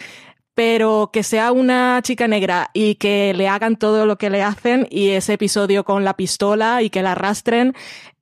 [0.61, 4.87] pero que sea una chica negra y que le hagan todo lo que le hacen
[4.90, 7.73] y ese episodio con la pistola y que la arrastren,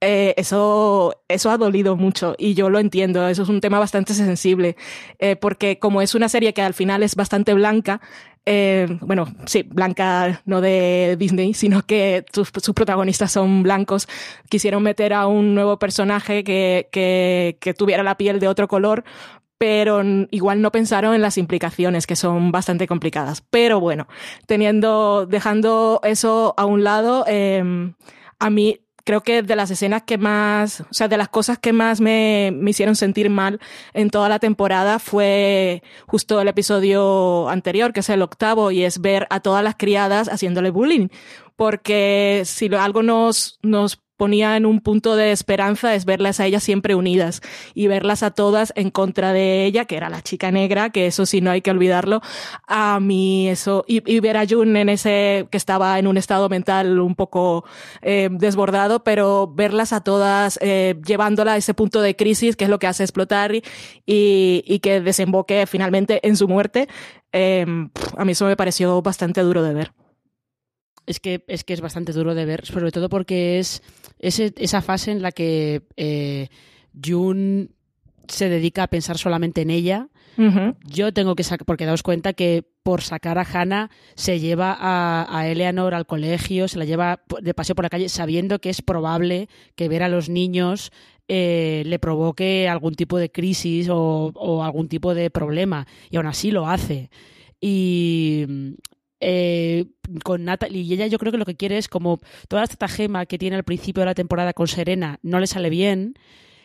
[0.01, 4.15] eh, eso, eso ha dolido mucho y yo lo entiendo, eso es un tema bastante
[4.15, 4.77] sensible,
[5.19, 8.01] eh, porque como es una serie que al final es bastante blanca,
[8.51, 14.09] eh, bueno, sí, blanca no de Disney, sino que sus, protagonistas son blancos,
[14.49, 19.05] quisieron meter a un nuevo personaje que, que, tuviera la piel de otro color,
[19.59, 23.43] pero igual no pensaron en las implicaciones que son bastante complicadas.
[23.51, 24.09] Pero bueno,
[24.47, 27.93] teniendo, dejando eso a un lado, eh,
[28.39, 31.73] a mí creo que de las escenas que más, o sea, de las cosas que
[31.73, 33.59] más me, me, hicieron sentir mal
[33.95, 39.01] en toda la temporada fue justo el episodio anterior, que es el octavo, y es
[39.01, 41.09] ver a todas las criadas haciéndole bullying.
[41.57, 46.63] Porque si algo nos, nos ponía en un punto de esperanza es verlas a ellas
[46.63, 47.41] siempre unidas
[47.73, 51.25] y verlas a todas en contra de ella, que era la chica negra, que eso
[51.25, 52.21] sí no hay que olvidarlo.
[52.67, 57.01] A mí eso, y, ver a Jun en ese, que estaba en un estado mental
[57.01, 57.65] un poco
[58.03, 62.71] eh, desbordado, pero verlas a todas eh, llevándola a ese punto de crisis, que es
[62.71, 63.63] lo que hace explotar y,
[64.05, 66.89] y que desemboque finalmente en su muerte,
[67.33, 67.65] eh,
[68.17, 69.93] a mí eso me pareció bastante duro de ver.
[71.09, 73.83] Es que, es que es bastante duro de ver, sobre todo porque es
[74.19, 76.49] ese, esa fase en la que eh,
[77.03, 77.71] Jun
[78.29, 80.09] se dedica a pensar solamente en ella.
[80.37, 80.77] Uh -huh.
[80.85, 85.27] Yo tengo que sacar, porque daos cuenta que por sacar a Hannah se lleva a,
[85.31, 88.83] a, Eleanor al colegio, se la lleva de paseo por la calle sabiendo que es
[88.83, 90.93] probable que ver a los niños
[91.27, 95.87] eh, le provoque algún tipo de crisis o, o algún tipo de problema.
[96.11, 97.11] Y aún así lo hace.
[97.61, 98.77] Y
[99.21, 99.87] eh,
[100.25, 103.27] con Natalie y ella yo creo que lo que quiere es como toda la estratagema
[103.27, 106.15] que tiene al principio de la temporada con Serena no le sale bien,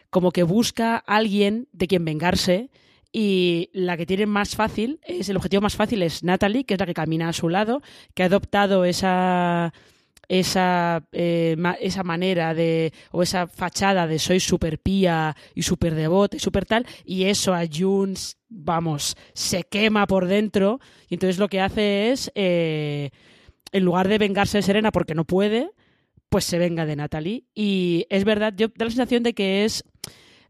[0.09, 2.69] como que busca a alguien de quien vengarse
[3.11, 6.79] y la que tiene más fácil, es el objetivo más fácil es Natalie, que es
[6.79, 7.81] la que camina a su lado,
[8.15, 9.71] que ha adoptado esa
[10.27, 16.37] esa, eh, esa manera de, o esa fachada de soy súper pía y súper devota
[16.37, 21.49] y súper tal, y eso a Junes, vamos, se quema por dentro, y entonces lo
[21.49, 23.09] que hace es, eh,
[23.71, 25.71] en lugar de vengarse de Serena porque no puede,
[26.29, 27.43] pues se venga de Natalie.
[27.53, 29.83] Y es verdad, yo da la sensación de que es,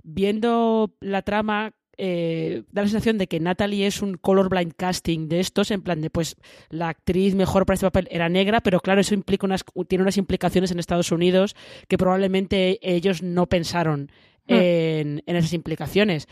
[0.04, 5.40] viendo la trama eh, da la sensación de que Natalie es un colorblind casting de
[5.40, 6.36] estos, en plan de pues
[6.70, 10.18] la actriz mejor para este papel era negra, pero claro, eso implica unas, tiene unas
[10.18, 11.56] implicaciones en Estados Unidos
[11.88, 14.10] que probablemente ellos no pensaron
[14.48, 14.54] Hmm.
[14.54, 16.28] en, en, esas implicaciones.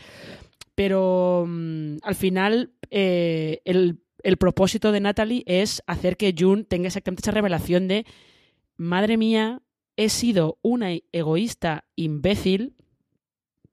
[0.74, 6.88] Pero um, al final, eh, el, el, propósito de Natalie es hacer que June tenga
[6.88, 8.04] exactamente esa revelación de
[8.76, 9.62] madre mía,
[9.96, 12.74] he sido una egoísta imbécil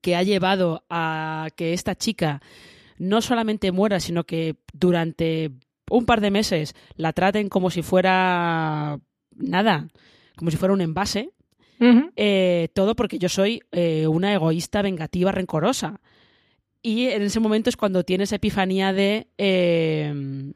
[0.00, 2.40] que ha llevado a que esta chica
[2.98, 5.52] no solamente muera, sino que durante
[5.90, 9.00] un par de meses la traten como si fuera
[9.36, 9.88] nada,
[10.36, 11.30] como si fuera un envase.
[11.80, 12.12] Uh -huh.
[12.14, 16.00] eh, todo porque yo soy eh, una egoísta, vengativa, rencorosa.
[16.82, 19.28] Y en ese momento es cuando tiene esa epifanía de.
[19.38, 20.52] Eh,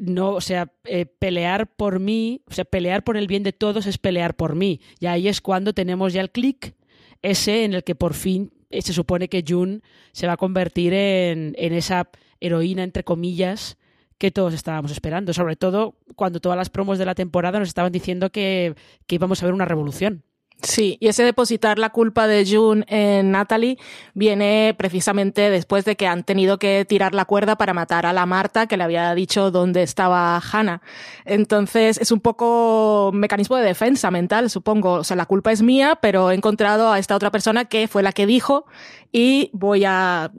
[0.00, 3.86] no, o sea, eh, pelear por mí, o sea, pelear por el bien de todos
[3.86, 4.80] es pelear por mí.
[5.00, 6.74] Y ahí es cuando tenemos ya el clic
[7.22, 9.80] ese en el que por fin eh, se supone que June
[10.12, 12.08] se va a convertir en, en, esa
[12.40, 13.76] heroína, entre comillas,
[14.18, 15.32] que todos estábamos esperando.
[15.32, 18.74] Sobre todo cuando todas las promos de la temporada nos estaban diciendo que,
[19.06, 20.24] que íbamos a ver una revolución.
[20.62, 23.78] Sí, y ese depositar la culpa de June en Natalie
[24.12, 28.26] viene precisamente después de que han tenido que tirar la cuerda para matar a la
[28.26, 30.82] Marta que le había dicho dónde estaba Hannah.
[31.24, 34.94] Entonces es un poco mecanismo de defensa mental, supongo.
[34.94, 38.02] O sea, la culpa es mía, pero he encontrado a esta otra persona que fue
[38.02, 38.66] la que dijo
[39.12, 40.30] y voy a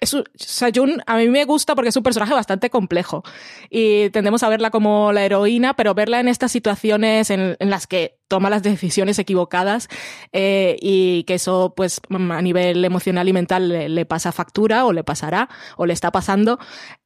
[0.00, 0.14] es
[1.06, 3.22] a mí me gusta porque es un personaje bastante complejo
[3.70, 7.86] y tendemos a verla como la heroína, pero verla en estas situaciones en, en las
[7.86, 9.88] que toma las decisiones equivocadas
[10.32, 15.04] eh, y que eso pues a nivel emocional y mental le, pasa factura o le
[15.04, 16.58] pasará o le está pasando,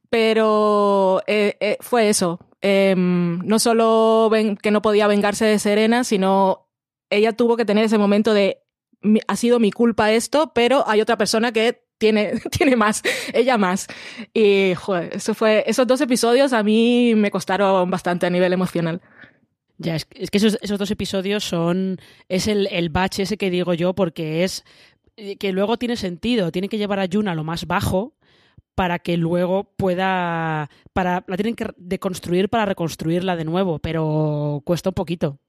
[0.09, 2.39] pero eh, eh, fue eso.
[2.61, 4.29] no solo
[4.61, 6.67] que no podía vengarse de Serena, sino
[7.09, 8.61] ella tuvo que tener ese momento de
[9.27, 13.87] ha sido mi culpa esto, pero hay otra persona que tiene, tiene más, ella más.
[14.33, 19.01] Y, joder, eso fue, esos dos episodios a mí me costaron bastante a nivel emocional.
[19.77, 21.97] Ya, es, que esos, esos, dos episodios son,
[22.27, 24.63] es el, el bache ese que digo yo, porque es,
[25.15, 28.15] eh, que luego tiene sentido, tiene que llevar a Jun a lo más bajo
[28.75, 34.89] para que luego pueda, para, la tienen que deconstruir para reconstruirla de nuevo, pero cuesta
[34.89, 35.39] un poquito.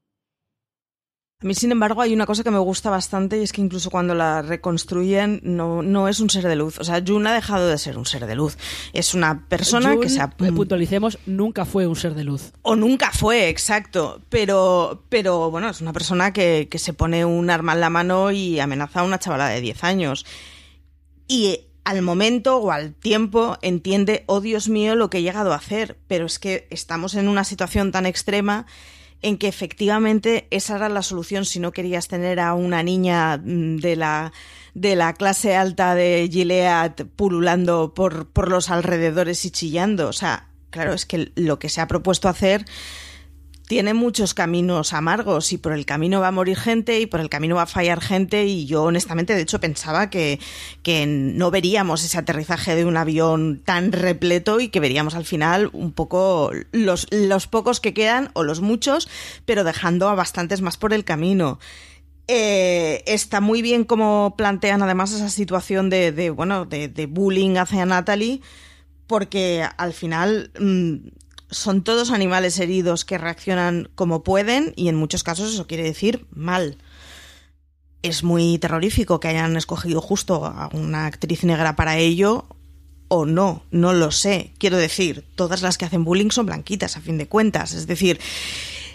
[1.43, 3.90] A mí, sin embargo, hay una cosa que me gusta bastante y es que incluso
[3.90, 6.78] cuando la reconstruyen no, no es un ser de luz.
[6.78, 8.57] O sea, Jun ha dejado de ser un ser de luz.
[8.93, 10.32] Es una persona que se ha...
[10.38, 12.53] eh, puntualicemos, nunca fue un ser de luz.
[12.62, 14.22] O nunca fue, exacto.
[14.28, 18.30] Pero, pero bueno, es una persona que, que se pone un arma en la mano
[18.30, 20.24] y amenaza a una chavala de 10 años.
[21.26, 25.57] Y al momento o al tiempo entiende, oh Dios mío, lo que he llegado a
[25.57, 25.99] hacer.
[26.07, 28.66] Pero es que estamos en una situación tan extrema
[29.23, 33.77] en que efectivamente esa era la solución si no querías tener a una niña mm,
[33.77, 34.33] de la
[34.75, 40.09] de la clase alta de Gilead pululando por, por los alrededores y chillando.
[40.09, 42.64] O sea, claro, es que lo que se ha propuesto hacer
[43.67, 47.29] tiene muchos caminos amargos y por el camino va a morir gente y por el
[47.29, 50.41] camino va a fallar gente y yo honestamente de hecho pensaba que,
[50.83, 55.71] que no veríamos ese aterrizaje de un avión tan repleto y que veríamos al final
[55.73, 59.09] un poco los, los pocos que quedan o los muchos,
[59.47, 61.59] pero dejando a bastantes más por el camino.
[62.29, 68.41] Eh, está muy bien como plantean además esa situación de, bueno, de, bullying hacia Natalie,
[69.07, 71.09] porque al final mmm,
[71.53, 76.26] son todos animales heridos que reaccionan como pueden y en muchos casos eso quiere decir
[76.30, 76.78] mal.
[78.03, 82.46] Es muy terrorífico que hayan escogido justo a una actriz negra para ello
[83.09, 84.55] o no, no lo sé.
[84.59, 87.74] Quiero decir, todas las que hacen bullying son blanquitas a fin de cuentas.
[87.74, 88.18] Es decir,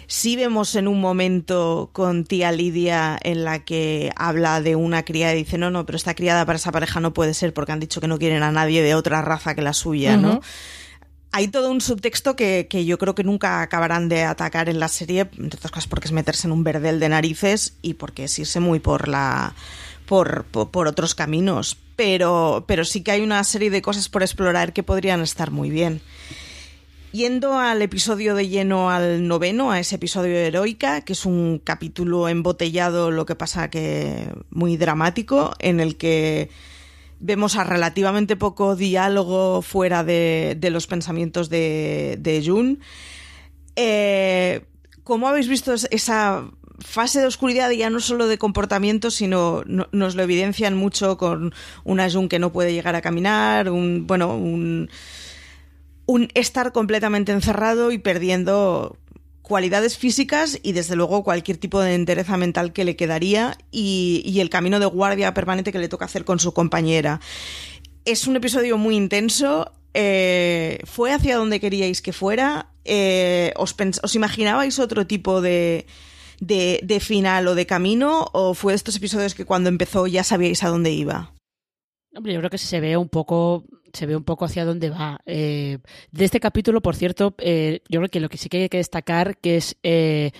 [0.07, 5.35] sí vemos en un momento con tía Lidia en la que habla de una criada
[5.35, 7.79] y dice, no, no, pero esta criada para esa pareja no puede ser porque han
[7.79, 10.17] dicho que no quieren a nadie de otra raza que la suya.
[10.17, 10.41] ¿no?
[11.37, 15.29] Hay todo un subtexto que, yo creo que nunca acabarán de atacar en la serie,
[15.37, 18.59] entre otras cosas porque es meterse en un verdel de narices y porque es irse
[18.59, 19.53] muy por la
[20.07, 21.77] por, otros caminos.
[21.95, 25.69] Pero, pero sí que hay una serie de cosas por explorar que podrían estar muy
[25.69, 26.01] bien.
[27.11, 31.61] Yendo al episodio de lleno al noveno, a ese episodio de Heroica, que es un
[31.63, 36.49] capítulo embotellado, lo que pasa que muy dramático, en el que
[37.19, 42.79] vemos a relativamente poco diálogo fuera de, de los pensamientos de, de Jun.
[43.75, 44.65] Eh,
[45.03, 46.49] ¿Cómo habéis visto esa
[46.79, 51.53] fase de oscuridad ya no solo de comportamiento, sino no, nos lo evidencian mucho con
[51.83, 54.89] una Jun que no puede llegar a caminar, un bueno, un,
[56.05, 58.97] un estar completamente encerrado y perdiendo
[59.47, 64.49] cualidades físicas y desde luego cualquier tipo de entereza mental que le quedaría y, el
[64.49, 67.21] camino de guardia permanente que le toca hacer con su compañera.
[68.03, 69.71] Es un episodio muy intenso.
[69.93, 72.73] Eh, ¿Fue hacia donde queríais que fuera?
[72.83, 73.73] Eh, ¿os,
[74.03, 75.87] ¿Os, imaginabais otro tipo de,
[76.39, 78.27] de, de final o de camino?
[78.33, 81.33] ¿O fue de estos episodios que cuando empezó ya sabíais a dónde iba?
[82.13, 83.63] Hombre, yo creo que se ve un poco
[83.97, 85.19] se ve un poco hacia dónde va.
[85.25, 85.79] Eh,
[86.11, 88.77] de este capítulo, por cierto, eh, yo creo que lo que sí que hay que
[88.77, 90.31] destacar que es eh,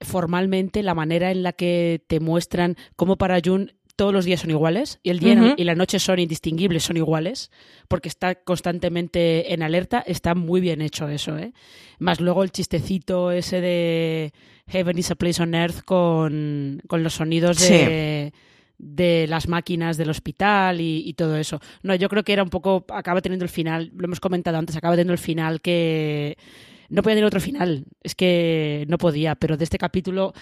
[0.00, 4.50] formalmente la manera en la que te muestran cómo para Jun todos los días son
[4.50, 5.54] iguales y el día uh -huh.
[5.56, 7.50] y la noche son indistinguibles, son iguales,
[7.88, 11.52] porque está constantemente en alerta, está muy bien hecho eso, ¿eh?
[11.98, 14.32] Más luego el chistecito ese de
[14.66, 18.32] Heaven is a place on earth con, con los sonidos de...
[18.32, 18.38] Sí
[18.78, 21.60] de las máquinas del hospital y, todo eso.
[21.82, 24.76] No, yo creo que era un poco, acaba teniendo el final, lo hemos comentado antes,
[24.76, 26.36] acaba teniendo el final que
[26.88, 30.34] no podía tener otro final, es que no podía, pero de este capítulo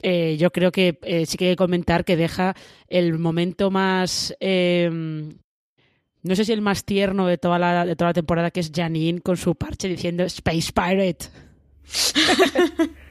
[0.00, 2.54] eh, yo creo que eh, sí que hay que comentar que deja
[2.88, 4.34] el momento más...
[4.40, 5.34] Eh,
[6.20, 8.72] no sé si el más tierno de toda la, de toda la temporada, que es
[8.74, 11.26] Janine con su parche diciendo Space Pirate.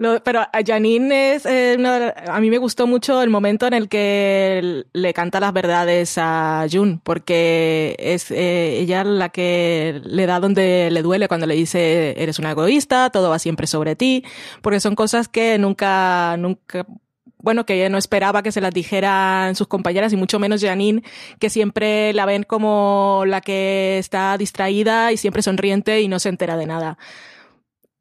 [0.00, 3.74] Lo, pero a Janine es eh, una, a mí me gustó mucho el momento en
[3.74, 10.24] el que le canta las verdades a Jun, porque es eh, ella la que le
[10.24, 14.24] da donde le duele cuando le dice eres una egoísta, todo va siempre sobre ti,
[14.62, 16.86] porque son cosas que nunca, nunca
[17.36, 21.02] bueno, que ella no esperaba que se las dijeran sus compañeras y mucho menos Janine,
[21.38, 26.30] que siempre la ven como la que está distraída y siempre sonriente y no se
[26.30, 26.96] entera de nada.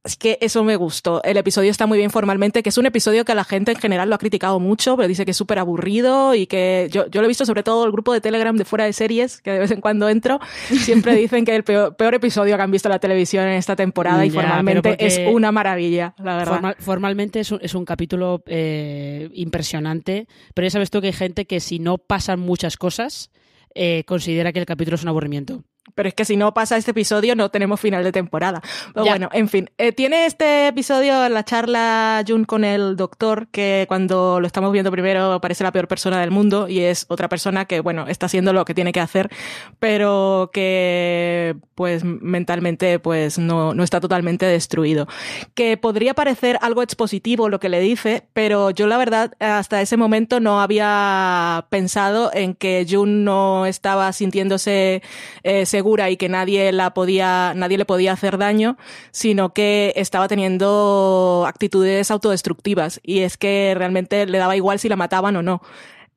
[0.02, 1.22] Así que eso me gustó.
[1.24, 4.08] El episodio está muy bien formalmente, que es un episodio que la gente en general
[4.08, 7.26] lo ha criticado mucho, pero dice que es súper aburrido y que yo, yo lo
[7.26, 9.72] he visto sobre todo el grupo de Telegram de fuera de series, que de vez
[9.72, 10.40] en cuando entro,
[10.70, 13.76] siempre dicen que el peor, peor episodio que han visto en la televisión en esta
[13.76, 16.54] temporada y ya, formalmente es una maravilla, la verdad.
[16.54, 21.14] Formal, formalmente es un, es un capítulo eh, impresionante, pero ya sabes tú que hay
[21.14, 23.32] gente que si no pasan muchas cosas,
[23.76, 25.64] eh, considera que el capítulo es un aburrimiento.
[25.96, 28.62] Pero es que si no pasa este episodio no tenemos final de temporada.
[28.94, 29.12] Pero Ya.
[29.14, 34.40] bueno, en fin, eh, tiene este episodio la charla Jun con el doctor que cuando
[34.40, 37.80] lo estamos viendo primero parece la peor persona del mundo y es otra persona que,
[37.80, 39.30] bueno, está haciendo lo que tiene que hacer,
[39.80, 45.08] pero que pues mentalmente pues no, no está totalmente destruido.
[45.54, 49.98] Que podría parecer algo expositivo lo que le dice, pero yo la verdad hasta ese
[49.98, 55.02] momento no había pensado en que Jun no estaba sintiéndose
[55.44, 55.66] eh,
[55.98, 58.78] y que nadie la podía, nadie le podía hacer daño,
[59.12, 64.96] sino que estaba teniendo actitudes autodestructivas y es que realmente le daba igual si la
[64.96, 65.62] mataban o no.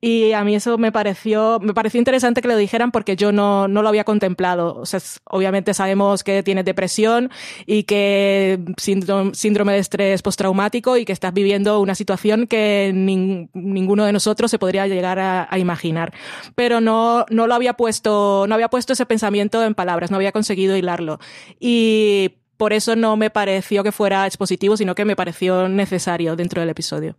[0.05, 3.69] Y a mí eso me pareció, me pareció interesante que lo dijeran porque yo no,
[3.69, 4.75] no lo había contemplado.
[4.75, 7.31] O sea, obviamente sabemos que tienes depresión
[7.65, 13.49] y que síndrome, síndrome de estrés postraumático y que estás viviendo una situación que nin-
[13.53, 16.13] ninguno de nosotros se podría llegar a, a imaginar.
[16.53, 20.33] Pero no, no lo había puesto, no había puesto ese pensamiento en palabras, no había
[20.33, 21.19] conseguido hilarlo.
[21.61, 26.59] Y por eso no me pareció que fuera expositivo, sino que me pareció necesario dentro
[26.59, 27.15] del episodio.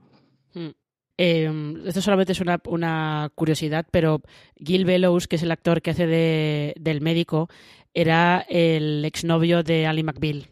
[0.53, 0.69] Mm.
[1.17, 4.21] Eh, esto solamente es una, una curiosidad, pero
[4.57, 7.49] Gil Bellows, que es el actor que hace de, del médico,
[7.93, 10.49] era el exnovio de Ali McBeal.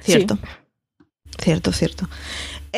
[0.00, 0.38] Cierto.
[1.38, 2.08] Cierto, cierto.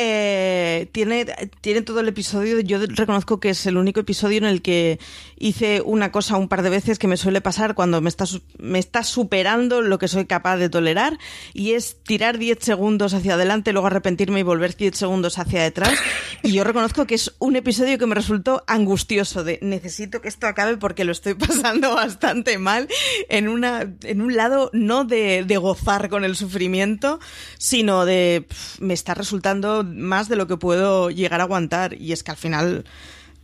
[0.01, 1.25] Eh, tiene,
[1.59, 2.61] tiene todo el episodio.
[2.61, 4.97] Yo reconozco que es el único episodio en el que
[5.37, 8.23] hice una cosa un par de veces que me suele pasar cuando me está,
[8.59, 11.19] me está superando lo que soy capaz de tolerar
[11.53, 15.99] y es tirar 10 segundos hacia adelante, luego arrepentirme y volver 10 segundos hacia detrás.
[16.43, 20.47] Y yo reconozco que es un episodio que me resultó angustioso de necesito que esto
[20.47, 22.87] acabe porque lo estoy pasando bastante mal
[23.27, 27.19] en, una, en un lado no de, gozar con el sufrimiento,
[27.57, 28.47] sino de
[28.79, 31.93] me está resultando más de lo que puedo llegar a aguantar.
[31.93, 32.85] Y es que al final,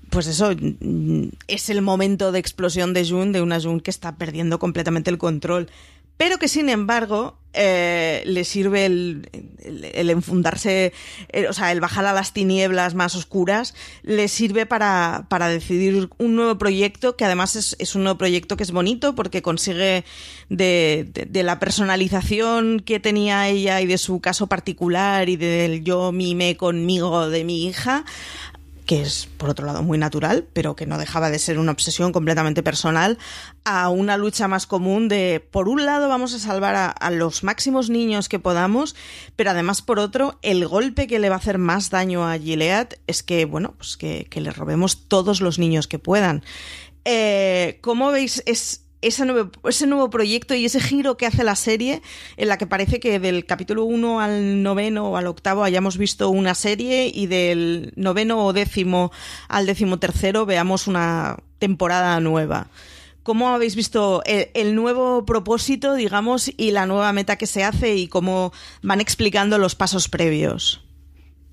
[0.10, 0.52] pues eso,
[1.48, 5.18] es el momento de explosión de Jun, de una Jun que está perdiendo completamente el
[5.18, 5.70] control.
[6.18, 9.30] Pero que sin embargo eh, le sirve el,
[9.94, 10.92] el- enfundarse,
[11.50, 16.36] o sea, el bajar a las tinieblas más oscuras, le sirve para, para decidir un
[16.36, 20.04] nuevo proyecto que además es, es un nuevo proyecto que es bonito porque consigue
[20.50, 25.84] de, de- de la personalización que tenía ella y de su caso particular y del
[25.84, 28.04] yo mime conmigo de mi hija
[28.86, 32.12] que es por otro lado muy natural, pero que no dejaba de ser una obsesión
[32.12, 33.18] completamente personal,
[33.64, 37.90] a una lucha más común de, por un lado vamos a salvar a, los máximos
[37.90, 38.96] niños que podamos,
[39.36, 42.90] pero además por otro, el golpe que le va a hacer más daño a Gilead
[43.08, 46.44] es que, bueno, pues que, que le robemos todos los niños que puedan.
[47.06, 52.02] Eh, ¿Cómo veis es ese nuevo, proyecto y ese giro que hace la serie,
[52.38, 56.30] en la que parece que del capítulo 1 al noveno o al octavo hayamos visto
[56.30, 59.12] una serie y del noveno o décimo
[59.48, 62.68] al décimo tercero veamos una temporada nueva.
[63.24, 67.96] ¿Cómo habéis visto el, el nuevo propósito, digamos, y la nueva meta que se hace
[67.96, 68.54] y cómo
[68.84, 70.84] van explicando los pasos previos?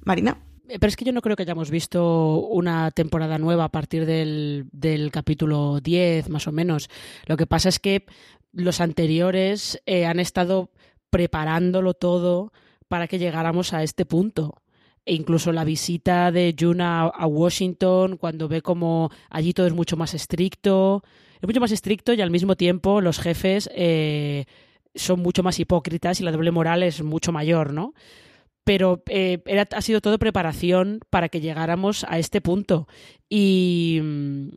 [0.04, 0.38] Marina.
[0.80, 5.10] Pero es que yo no creo que hayamos visto una temporada nueva a partir del,
[5.12, 6.88] capítulo 10, más o menos.
[7.26, 8.06] Lo que pasa es que
[8.52, 10.70] los anteriores eh, han estado
[11.10, 12.52] preparándolo todo
[12.88, 14.62] para que llegáramos a este punto.
[15.04, 19.74] E incluso la visita de June a, a Washington, cuando ve como allí todo es
[19.74, 21.02] mucho más estricto.
[21.40, 24.44] Es mucho más estricto y al mismo tiempo los jefes eh,
[24.94, 27.94] son mucho más hipócritas y la doble moral es mucho mayor, ¿no?
[28.64, 32.86] Pero eh, era, ha sido todo preparación para que llegáramos a este punto.
[33.28, 34.48] Y mm,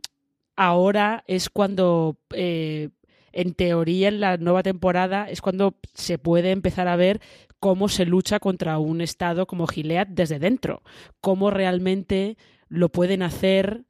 [0.56, 2.90] ahora es cuando, eh,
[3.32, 7.20] en teoría, en la nueva temporada, es cuando se puede empezar a ver
[7.58, 10.82] cómo se lucha contra un estado como Gilead desde dentro,
[11.20, 12.36] cómo realmente
[12.68, 13.85] lo pueden hacer.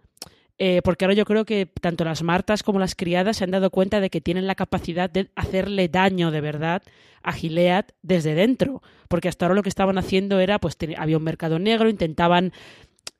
[0.59, 3.71] Eh, porque ahora yo creo que tanto las martas como las criadas se han dado
[3.71, 6.83] cuenta de que tienen la capacidad de hacerle daño de verdad
[7.23, 8.83] a Gilead desde dentro.
[9.09, 12.53] Porque hasta ahora lo que estaban haciendo era, pues había un mercado negro, intentaban,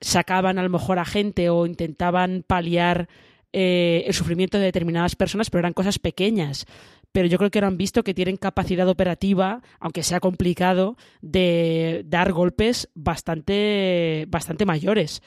[0.01, 3.09] sacaban a lo mejor a gente o intentaban paliar
[3.53, 6.65] eh, el sufrimiento de determinadas personas, pero eran cosas pequeñas.
[7.13, 12.03] Pero yo creo que ahora han visto que tienen capacidad operativa, aunque sea complicado, de
[12.07, 15.23] dar golpes bastante, bastante mayores.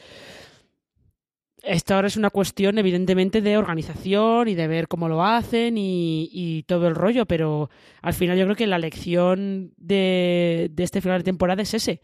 [1.62, 6.30] Esto ahora es una cuestión, evidentemente, de organización y de ver cómo lo hacen y,
[6.32, 7.70] y todo el rollo, pero
[8.02, 12.02] al final yo creo que la lección de, de este final de temporada es ese,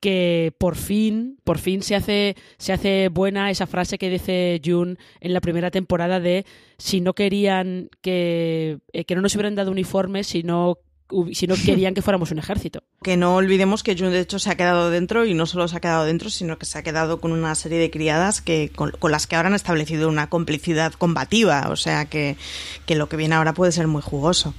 [0.00, 4.96] que por fin, por fin se hace, se hace buena esa frase que dice June
[5.20, 6.46] en la primera temporada de
[6.78, 10.78] si no querían que, eh, que no nos hubieran dado uniformes, si no
[11.32, 12.82] si no querían que fuéramos un ejército.
[13.02, 15.76] Que no olvidemos que June de hecho se ha quedado dentro y no solo se
[15.76, 18.90] ha quedado dentro, sino que se ha quedado con una serie de criadas que con,
[18.92, 21.68] con las que ahora han establecido una complicidad combativa.
[21.70, 22.36] O sea que,
[22.86, 24.54] que lo que viene ahora puede ser muy jugoso.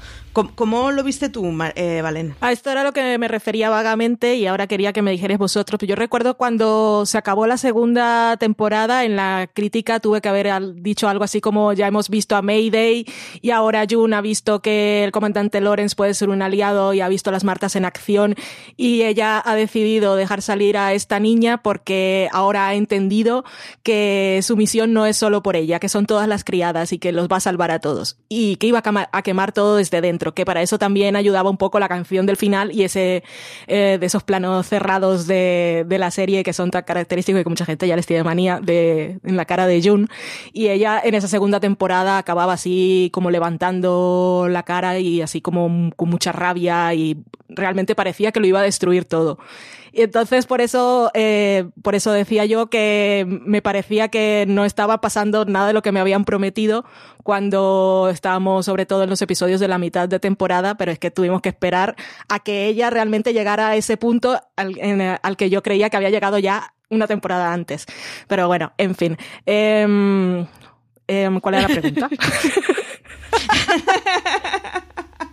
[0.55, 2.35] ¿Cómo, lo viste tú, eh, Valen?
[2.41, 5.79] A esto era lo que me refería vagamente y ahora quería que me dijerais vosotros.
[5.81, 11.07] Yo recuerdo cuando se acabó la segunda temporada, en la crítica tuve que haber dicho
[11.07, 13.05] algo así como ya hemos visto a Mayday
[13.41, 17.07] y ahora June ha visto que el comandante Lawrence puede ser un aliado y ha
[17.07, 18.35] visto las martas en acción
[18.77, 23.43] y ella ha decidido dejar salir a esta niña porque ahora ha entendido
[23.83, 27.11] que su misión no es solo por ella, que son todas las criadas y que
[27.11, 30.28] los va a salvar a todos y que iba a, a quemar todo desde dentro,
[30.33, 33.23] que para eso también ayudaba un poco la canción del final y ese
[33.67, 37.49] eh, de esos planos cerrados de, de la serie que son tan característicos y que
[37.49, 40.07] mucha gente ya les tiene manía de, en la cara de June.
[40.53, 45.91] Y ella en esa segunda temporada acababa así como levantando la cara y así como
[45.95, 49.39] con mucha rabia y realmente parecía que lo iba a destruir todo.
[49.91, 55.01] Y entonces por eso, eh, por eso decía yo que me parecía que no estaba
[55.01, 56.85] pasando nada de lo que me habían prometido
[57.23, 61.11] cuando estábamos sobre todo en los episodios de la mitad de temporada, pero es que
[61.11, 61.95] tuvimos que esperar
[62.27, 66.09] a que ella realmente llegara a ese punto al, al que yo creía que había
[66.09, 67.85] llegado ya una temporada antes.
[68.27, 69.17] Pero bueno, en fin.
[69.45, 70.45] Em,
[71.07, 72.09] em, ¿Cuál era la pregunta?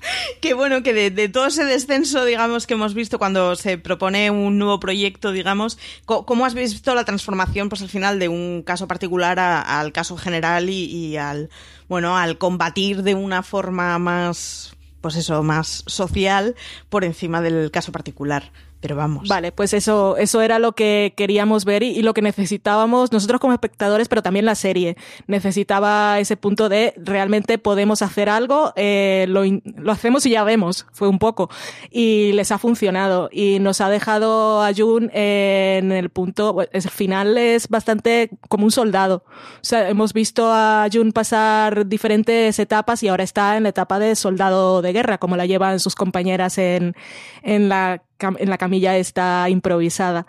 [0.41, 4.59] Que bueno, que de, todo ese descenso, digamos, que hemos visto cuando se propone un
[4.59, 9.39] nuevo proyecto, digamos, ¿cómo has visto la transformación, pues al final, de un caso particular
[9.39, 11.51] al caso general y, y al,
[11.89, 16.55] bueno, al combatir de una forma más, pues eso, más social
[16.89, 18.53] por encima del caso particular?
[18.87, 19.26] Pero vamos.
[19.26, 23.41] Vale, pues eso, eso era lo que queríamos ver y, y lo que necesitábamos nosotros
[23.41, 24.97] como espectadores, pero también la serie.
[25.26, 29.43] Necesitaba ese punto de realmente podemos hacer algo, eh, lo,
[29.76, 31.51] lo hacemos y ya vemos, fue un poco.
[31.91, 37.37] Y les ha funcionado y nos ha dejado a June en el punto, el final
[37.37, 39.24] es bastante como un soldado.
[39.26, 43.99] O sea, hemos visto a June pasar diferentes etapas y ahora está en la etapa
[43.99, 46.95] de soldado de guerra, como la llevan sus compañeras en,
[47.43, 50.27] en la en la camilla esta improvisada.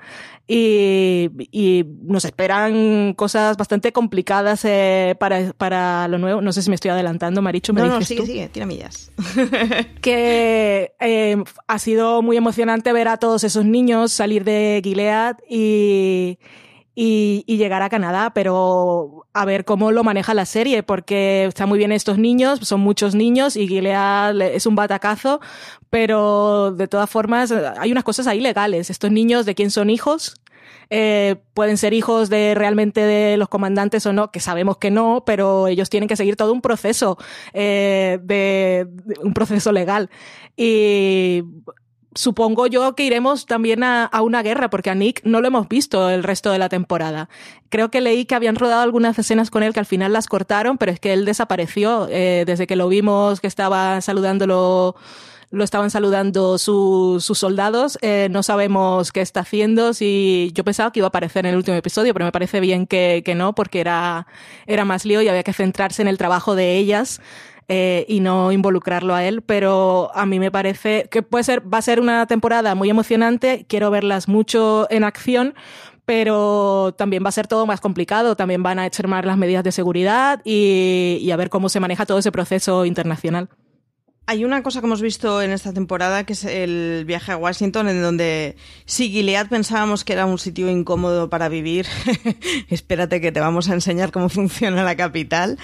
[0.49, 6.41] Y, y nos esperan cosas bastante complicadas eh, para, para lo nuevo.
[6.41, 8.25] No sé si me estoy adelantando, Marichu, me no, no, sigue, tú?
[8.27, 9.11] sigue, tira millas.
[10.01, 16.39] que eh, ha sido muy emocionante ver a todos esos niños salir de Gilead y,
[16.99, 21.77] y, llegar a Canadá, pero a ver cómo lo maneja la serie, porque está muy
[21.77, 25.39] bien estos niños, son muchos niños y Gilead le- es un batacazo,
[25.91, 28.89] pero de todas formas hay unas cosas ahí legales.
[28.89, 30.41] Estos niños, ¿de quién son hijos?
[30.89, 35.21] Eh, pueden ser hijos de realmente de los comandantes o no, que sabemos que no,
[35.23, 37.19] pero ellos tienen que seguir todo un proceso
[37.53, 38.87] eh, de
[39.21, 40.09] un proceso legal.
[40.55, 41.43] Y
[42.15, 45.67] supongo yo que iremos también a, a una guerra, porque a Nick no lo hemos
[45.69, 47.29] visto el resto de la temporada.
[47.69, 50.77] Creo que leí que habían rodado algunas escenas con él que al final las cortaron,
[50.77, 54.95] pero es que él desapareció eh, desde que lo vimos que estaba saludándolo
[55.49, 57.97] lo estaban saludando su- sus soldados.
[58.01, 59.93] Eh, no sabemos qué está haciendo.
[59.93, 62.85] Si yo pensaba que iba a aparecer en el último episodio, pero me parece bien
[62.85, 64.27] que, que no, porque era,
[64.65, 67.21] era más lío y había que centrarse en el trabajo de ellas.
[67.68, 71.80] Eh, y no involucrarlo a él, pero a mí me parece que puede ser, va
[71.80, 75.53] a ser una temporada muy emocionante, quiero verlas mucho en acción,
[76.05, 79.74] pero también va a ser todo más complicado, también van a extremar las medidas de
[79.74, 83.49] seguridad y, y a ver cómo se maneja todo ese proceso internacional.
[84.30, 87.88] Hay una cosa que hemos visto en esta temporada que es el viaje a Washington,
[87.88, 91.86] en donde si Gilead pensábamos que era un sitio incómodo para vivir,
[92.69, 95.57] espérate que te vamos a enseñar cómo funciona la capital,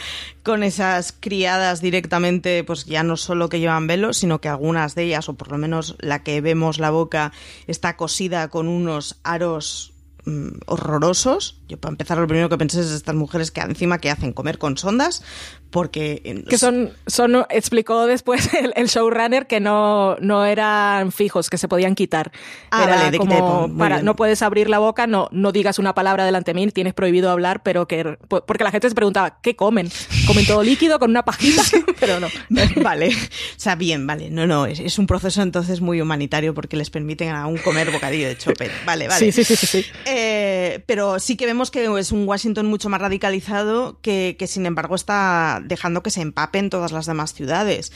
[0.43, 5.03] con esas criadas directamente, pues ya no solo que llevan velo, sino que algunas de
[5.03, 7.33] ellas, o por lo menos la que vemos la boca,
[7.67, 9.91] está cosida con unos aros
[10.23, 11.59] mm, horrorosos.
[11.67, 14.57] Yo para empezar lo primero que pensé es estas mujeres que encima que hacen comer
[14.57, 15.21] con sondas,
[15.73, 16.21] porque...
[16.23, 21.57] en- Que son, son, explicó después el, el showrunner que no, no eran fijos, que
[21.57, 22.31] se podían quitar.
[22.69, 25.95] Ah, Era vale, de como para, no puedes abrir la boca, no, no digas una
[25.95, 29.55] palabra delante de mí, tienes prohibido hablar, pero que, porque la gente se preguntaba, ¿qué
[29.55, 29.89] comen?
[30.27, 31.63] ¿Comen todo líquido con una pajita?
[31.99, 32.27] pero no.
[32.83, 34.29] Vale, o sea, bien, vale.
[34.29, 38.27] No, no, es, es un proceso entonces muy humanitario porque les permiten aún comer bocadillo
[38.27, 38.69] de chope.
[38.85, 39.19] Vale, vale.
[39.19, 39.85] Sí, sí, sí, sí, sí.
[40.05, 44.67] Eh, pero sí que vemos que es un Washington mucho más radicalizado que, que sin
[44.67, 47.91] embargo está dejando que se empapen todas las demás ciudades.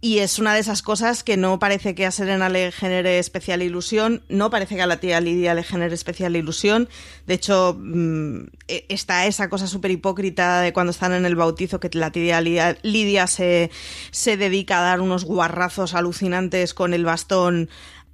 [0.00, 3.62] Y es una de esas cosas que no parece que a Serena le genere especial
[3.62, 6.88] ilusión, no parece que a la tía Lidia le genere especial ilusión.
[7.26, 11.80] De hecho, mm, e- está esa cosa súper hipócrita de cuando están en el bautizo
[11.80, 13.72] que la tía Lidia, Lidia se,
[14.12, 17.68] se dedica a dar unos guarrazos alucinantes con el bastón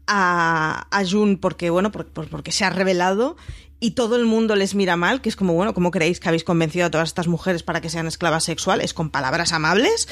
[0.06, 3.36] a, a Jun porque, bueno, por- por- porque se ha revelado
[3.80, 6.44] y todo el mundo les mira mal, que es como, bueno, ¿cómo creéis que habéis
[6.44, 8.94] convencido a todas estas mujeres para que sean esclavas sexuales?
[8.94, 10.08] Con palabras amables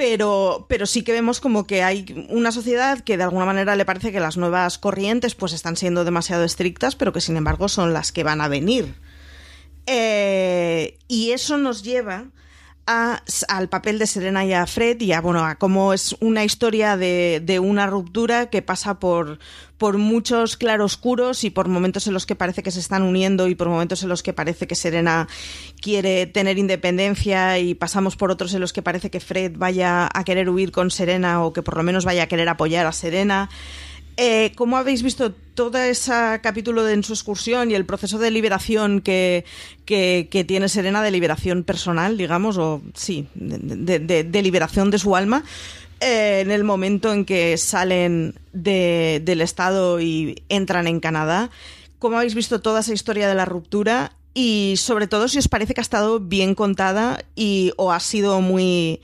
[0.00, 3.84] pero, pero sí que vemos como que hay una sociedad que de alguna manera le
[3.84, 7.92] parece que las nuevas corrientes pues están siendo demasiado estrictas, pero que sin embargo son
[7.92, 8.94] las que van a venir.
[9.84, 12.28] Eh, y eso nos lleva
[12.86, 16.44] a- al papel de Serena y a Fred y a, bueno, a cómo es una
[16.44, 19.38] historia de, de una ruptura que pasa por,
[19.78, 23.54] por muchos claroscuros y por momentos en los que parece que se están uniendo y
[23.54, 25.28] por momentos en los que parece que Serena
[25.80, 30.24] quiere tener independencia y pasamos por otros en los que parece que Fred vaya a
[30.24, 33.48] querer huir con Serena o que por lo menos vaya a querer apoyar a Serena.
[34.22, 36.12] Eh, ¿Cómo habéis visto todo ese
[36.42, 39.46] capítulo de, en su excursión y el proceso de liberación que,
[39.86, 45.42] tiene Serena, de liberación personal, digamos, o sí, de, de- liberación de su alma,
[46.00, 51.48] eh, en el momento en que salen de- del Estado y entran en Canadá?
[51.98, 54.12] ¿Cómo habéis visto toda esa historia de la ruptura?
[54.34, 58.42] Y sobre todo si os parece que ha estado bien contada y o ha sido
[58.42, 59.00] muy,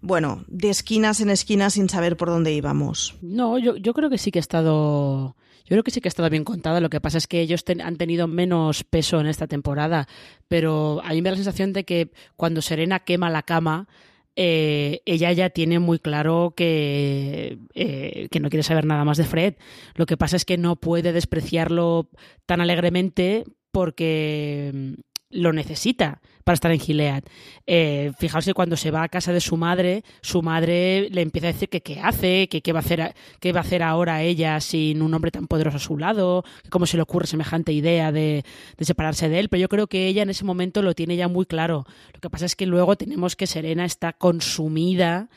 [0.00, 3.16] bueno, de esquinas en esquinas sin saber por dónde íbamos.
[3.20, 5.36] No, yo, creo que sí que ha estado.
[5.64, 6.80] Yo creo que sí que ha estado bien contada.
[6.80, 10.08] Lo que pasa es que ellos han tenido menos peso en esta temporada.
[10.46, 13.88] Pero a mí me da la sensación de que cuando Serena quema la cama,
[14.36, 19.24] eh, ella ya tiene muy claro que, eh, que no quiere saber nada más de
[19.24, 19.54] Fred.
[19.94, 22.08] Lo que pasa es que no puede despreciarlo
[22.46, 24.96] tan alegremente porque
[25.30, 27.24] lo necesita para estar en Gilead.
[27.66, 31.48] Eh, fijaos que cuando se va a casa de su madre, su madre le empieza
[31.48, 34.22] a decir que qué hace, que qué va a hacer, qué va a hacer ahora
[34.22, 37.72] ella sin un hombre tan poderoso a su lado, que cómo se le ocurre semejante
[37.72, 38.44] idea de,
[38.78, 39.50] de separarse de él.
[39.50, 41.84] Pero yo creo que ella en ese momento lo tiene ya muy claro.
[42.14, 45.28] Lo que pasa es que luego tenemos que Serena está consumida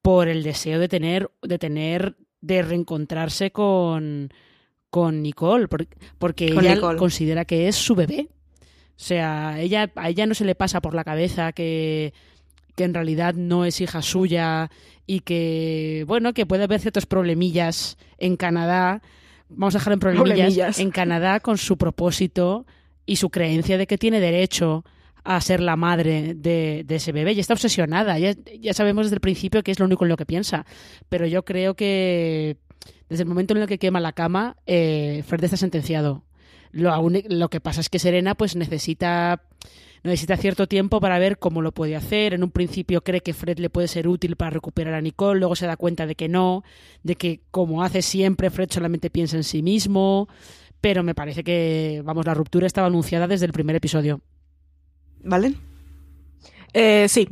[0.00, 4.30] por el deseo de tener, de tener, de reencontrarse con,
[4.88, 5.86] con Nicole, por-
[6.18, 6.98] porque Con ella Nicole.
[6.98, 8.28] considera que es su bebé.
[8.96, 12.14] O sea, ella, a ella no se le pasa por la cabeza que,
[12.76, 14.70] que en realidad no es hija suya
[15.06, 19.02] y que, bueno, que puede haber ciertos problemillas en Canadá.
[19.48, 20.78] Vamos a dejar en problemillas, Problemillas.
[20.78, 22.66] en Canadá con su propósito
[23.04, 24.84] y su creencia de que tiene derecho
[25.24, 27.32] a ser la madre de, de ese bebé.
[27.32, 28.18] Y está obsesionada.
[28.18, 30.66] Ya, ya sabemos desde el principio que es lo único en lo que piensa.
[31.08, 32.58] Pero yo creo que
[33.08, 36.22] desde el momento en el que quema la cama, eh, Fred está sentenciado.
[36.74, 39.42] Lo, lo que pasa es que Serena pues necesita
[40.02, 42.34] necesita cierto tiempo para ver cómo lo puede hacer.
[42.34, 45.56] En un principio cree que Fred le puede ser útil para recuperar a Nicole, luego
[45.56, 46.62] se da cuenta de que no,
[47.02, 50.28] de que como hace siempre Fred solamente piensa en sí mismo,
[50.80, 54.20] pero me parece que, vamos, la ruptura estaba anunciada desde el primer episodio.
[55.22, 55.54] ¿Vale?
[56.76, 57.28] Eh, sí,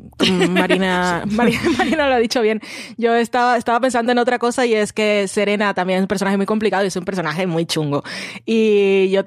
[0.48, 2.60] Marina, Marina lo ha dicho bien.
[2.96, 6.36] Yo estaba, estaba pensando en otra cosa y es que Serena también es un personaje
[6.36, 8.04] muy complicado y es un personaje muy chungo.
[8.46, 9.22] Y yo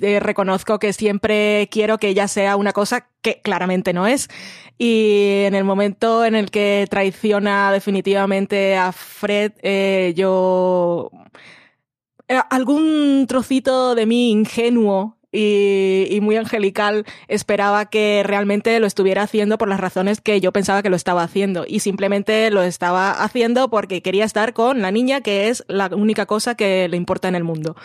[0.00, 4.28] eh, reconozco que siempre quiero que ella sea una cosa que claramente no es.
[4.76, 11.10] Y en el momento en el que traiciona definitivamente a Fred, eh, yo
[12.26, 19.22] eh, algún trocito de mí ingenuo y, y muy angelical esperaba que realmente lo estuviera
[19.22, 23.12] haciendo por las razones que yo pensaba que lo estaba haciendo y simplemente lo estaba
[23.12, 27.28] haciendo porque quería estar con la niña que es la única cosa que le importa
[27.28, 27.76] en el mundo.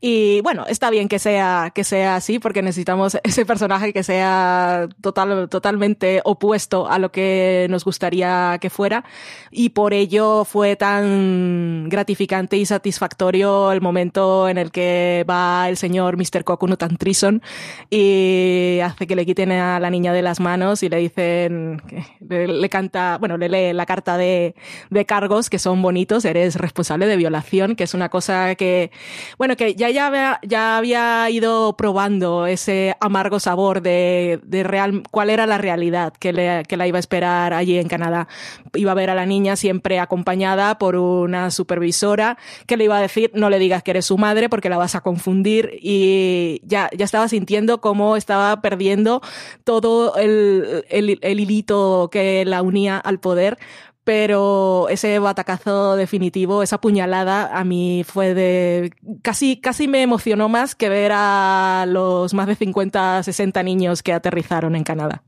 [0.00, 4.88] Y bueno, está bien que sea, que sea así porque necesitamos ese personaje que sea
[5.00, 9.04] total, totalmente opuesto a lo que nos gustaría que fuera
[9.50, 15.76] y por ello fue tan gratificante y satisfactorio el momento en el que va el
[15.76, 16.44] señor Mr.
[16.44, 17.42] Coconut and Trison
[17.90, 21.82] y hace que le quiten a la niña de las manos y le dicen,
[22.20, 24.54] le, le canta, bueno, le lee la carta de,
[24.90, 28.90] de cargos que son bonitos, eres responsable de violación, que es una cosa que,
[29.38, 35.02] bueno, que ya, ya, había, ya había ido probando ese amargo sabor de, de real,
[35.10, 38.28] cuál era la realidad que, le, que la iba a esperar allí en Canadá.
[38.74, 43.00] Iba a ver a la niña siempre acompañada por una supervisora que le iba a
[43.00, 46.77] decir, no le digas que eres su madre porque la vas a confundir y ya,
[46.96, 49.20] ya estaba sintiendo cómo estaba perdiendo
[49.64, 53.58] todo el, el, el hilito que la unía al poder
[54.04, 58.90] pero ese batacazo definitivo, esa puñalada, a mí fue de...
[59.20, 64.14] Casi, casi me emocionó más que ver a los más de 50, 60 niños que
[64.14, 65.24] aterrizaron en Canadá.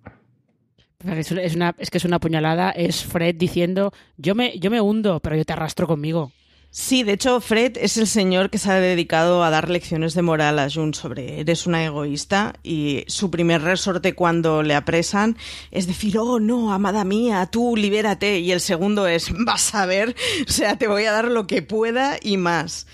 [1.05, 5.20] Es, una- es que es una puñalada, es Fred diciendo, yo me, yo me hundo,
[5.20, 6.32] pero yo te arrastro conmigo.
[6.72, 10.22] Sí, de hecho, Fred es el señor que se ha dedicado a dar lecciones de
[10.22, 15.36] moral a June sobre eres una egoísta y su primer resorte cuando le apresan
[15.72, 20.14] es decir, oh no, amada mía, tú libérate y el segundo es, vas a ver,
[20.48, 22.86] o sea, te voy a dar lo que pueda y más.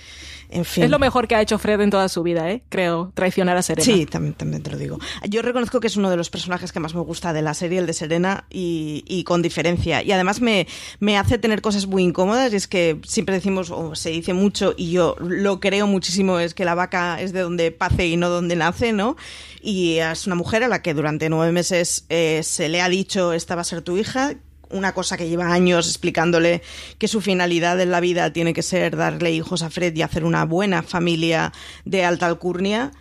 [0.56, 0.84] En fin.
[0.84, 2.62] Es lo mejor que ha hecho Fred en toda su vida, ¿eh?
[2.70, 3.84] Creo, traicionar a Serena.
[3.84, 4.98] Sí, también, también te lo digo.
[5.28, 7.78] Yo reconozco que es uno de los personajes que más me gusta de la serie,
[7.78, 10.02] el de Serena, y, y con diferencia.
[10.02, 10.66] Y además me,
[10.98, 14.72] me hace tener cosas muy incómodas, y es que siempre decimos, o se dice mucho,
[14.78, 18.30] y yo lo creo muchísimo, es que la vaca es de donde pace y no
[18.30, 19.16] donde nace, ¿no?
[19.60, 23.34] Y es una mujer a la que durante nueve meses eh, se le ha dicho,
[23.34, 24.36] esta va a ser tu hija,
[24.76, 26.62] una cosa que lleva años explicándole
[26.98, 30.24] que su finalidad en la vida tiene que ser darle hijos a Fred y hacer
[30.24, 31.52] una buena familia
[31.84, 32.92] de alta alcurnia.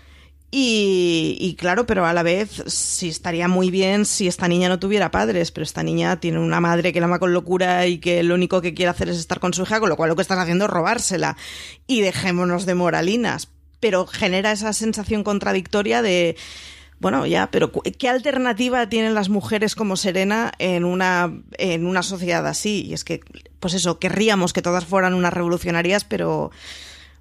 [0.57, 5.11] Y, claro, pero a la vez sí estaría muy bien si esta niña no tuviera
[5.11, 8.35] padres, pero esta niña tiene una madre que la ama con locura y que lo
[8.35, 10.39] único que quiere hacer es estar con su hija, con lo cual lo que están
[10.39, 11.35] haciendo es robársela.
[11.87, 13.49] Y dejémonos de moralinas.
[13.81, 16.37] Pero genera esa sensación contradictoria de,
[16.99, 22.45] bueno, ya, pero ¿qué alternativa tienen las mujeres como Serena en una, en una sociedad
[22.47, 22.85] así?
[22.85, 23.21] Y es que,
[23.59, 26.51] pues eso, querríamos que todas fueran unas revolucionarias, pero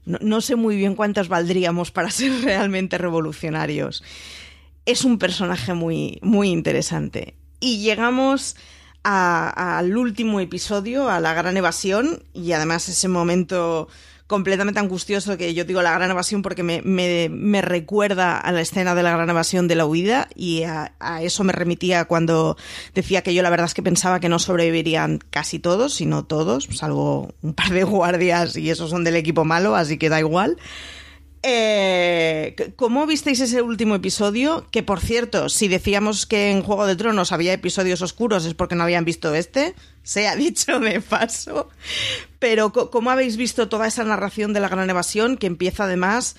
[0.06, 4.04] no, no sé muy bien cuántas valdríamos para ser realmente revolucionarios.
[4.86, 7.34] Es un personaje muy, muy interesante.
[7.60, 8.56] Y llegamos
[9.04, 13.88] al último episodio, a la gran evasión, y además ese momento
[14.26, 18.62] completamente angustioso que yo digo la gran evasión porque me, me- me recuerda a la
[18.62, 22.56] escena de la gran evasión de la huida y a, a eso me remitía cuando
[22.94, 26.68] decía que yo la verdad es que pensaba que no sobrevivirían casi todos, sino todos,
[26.72, 30.56] salvo un par de guardias y esos son del equipo malo, así que da igual.
[31.46, 34.66] Eh, ¿Cómo visteis ese último episodio?
[34.70, 38.76] Que por cierto, si decíamos que en Juego de Tronos había episodios oscuros es porque
[38.76, 41.68] no habían visto este, se ha dicho de paso.
[42.38, 46.36] Pero ¿cómo habéis visto toda esa narración de la gran evasión que empieza además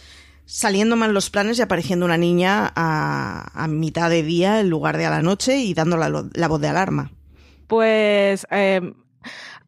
[0.48, 5.06] saliendo mal los planes y apareciendo una niña a, mitad de día en lugar de
[5.06, 7.12] a la noche y dando la, la voz de alarma?
[7.68, 8.82] Pues eh,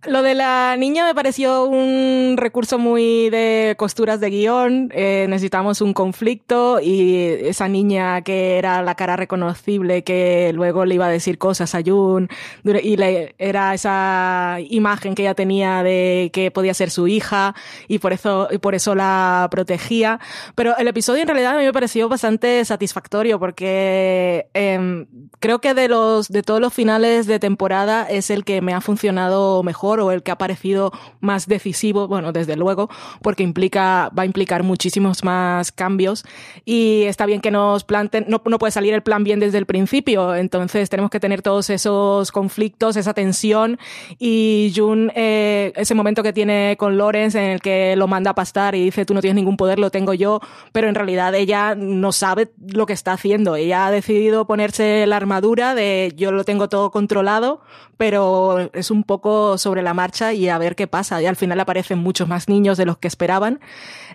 [0.05, 4.91] lo de la niña me pareció un recurso muy de costuras de guion.
[4.93, 10.95] Eh, necesitamos un conflicto y esa niña que era la cara reconocible que luego le
[10.95, 12.29] iba a decir cosas a Jun
[12.63, 12.95] y
[13.39, 17.55] era esa imagen que ella tenía de que podía ser su hija
[17.87, 20.19] y por eso, por eso la protegía.
[20.53, 25.07] Pero el episodio en realidad me pareció bastante satisfactorio porque em,
[25.39, 28.81] creo que de los de todos los finales de temporada es el que me ha
[28.81, 32.89] funcionado mejor o el que ha parecido más decisivo, bueno, desde luego,
[33.21, 36.25] porque implica va a implicar muchísimos más cambios
[36.65, 39.65] y está bien que nos planten no, no puede salir el plan bien desde el
[39.65, 43.79] principio, entonces tenemos que tener todos esos conflictos, esa tensión
[44.19, 48.35] y Jun eh, ese momento que tiene con Lawrence en el que lo manda a
[48.35, 50.39] pastar y dice tú no tienes ningún poder, lo tengo yo,
[50.71, 53.55] pero en realidad ella no sabe lo que está haciendo.
[53.55, 57.61] Ella ha decidido ponerse la armadura de yo lo tengo todo controlado,
[57.97, 61.21] pero es un poco sobre la marcha y a ver qué pasa.
[61.21, 63.59] Y al final aparecen muchos más niños de los que esperaban.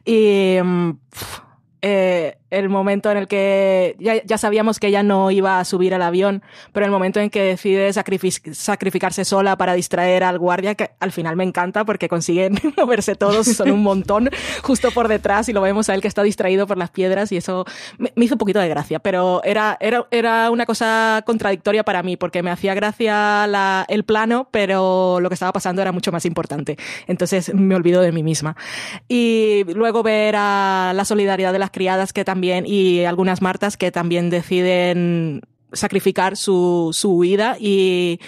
[0.05, 0.91] Y mm,
[1.83, 5.95] eh, el momento en el que ya, ya sabíamos que ella no iba a subir
[5.95, 6.43] al avión,
[6.73, 11.13] pero el momento en que decide sacrific- sacrificarse sola para distraer al guardia, que al
[11.13, 14.29] final me encanta porque consiguen moverse todos, son un montón
[14.63, 17.39] justo por detrás y lo vemos a él que está distraído por las piedras y
[17.39, 17.65] eso
[17.99, 22.03] me, me hizo un poquito de gracia, pero era, era, era una cosa contradictoria para
[22.03, 26.13] mí porque me hacía gracia la- el plano, pero lo que estaba pasando era mucho
[26.13, 26.77] más importante.
[27.07, 28.57] Entonces me olvido de mí misma.
[29.09, 33.91] Y luego ver a la solidaridad de las criadas que también, y algunas martas que
[33.91, 38.21] también deciden sacrificar su, su huida y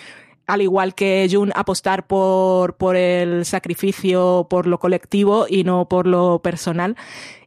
[0.46, 6.06] al igual que Jun, apostar por, por el sacrificio, por lo colectivo y no por
[6.06, 6.96] lo personal.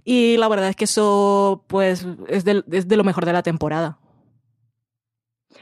[0.04, 4.00] Y la verdad es que eso, pues, es es de lo mejor de la temporada.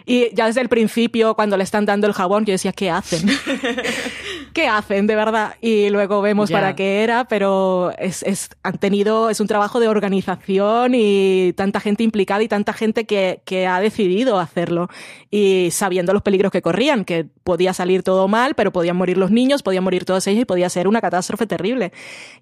[0.05, 3.27] Y ya desde el principio, cuando le están dando el jabón, yo decía, ¿qué hacen?
[4.53, 5.55] ¿Qué hacen, de verdad?
[5.61, 9.87] Y luego vemos para qué era, pero es, es, han tenido, es un trabajo de
[9.87, 14.89] organización y tanta gente implicada y tanta gente que, que ha decidido hacerlo.
[15.29, 19.31] Y sabiendo los peligros que corrían, que podía salir todo mal, pero podían morir los
[19.31, 21.91] niños, podían morir todos ellos y podía ser una catástrofe terrible.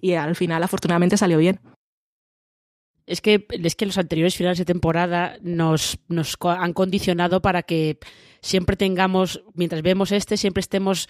[0.02, 1.60] Y al final, afortunadamente, salió bien.
[3.06, 8.00] Es que, es que los anteriores finales de temporada nos, nos han condicionado para que
[8.42, 11.10] siempre tengamos, mientras vemos este, siempre estemos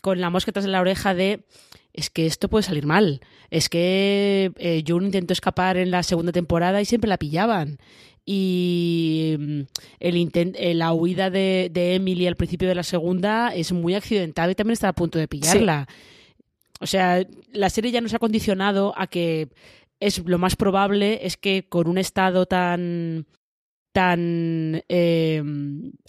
[0.00, 1.44] con la mosca tras la oreja de
[1.92, 3.20] es que esto puede salir mal.
[3.50, 7.78] Es que eh, June intentó escapar en la segunda temporada y siempre la pillaban.
[8.24, 9.60] Y mm,
[10.00, 14.50] el eh, la huida de, de Emily al principio de la segunda es muy accidental
[14.50, 15.88] y también está a punto de pillarla.
[16.80, 19.48] O sea, la serie ya nos ha condicionado a que
[20.00, 23.26] es lo más probable es que con un estado tan
[23.92, 25.42] tan eh,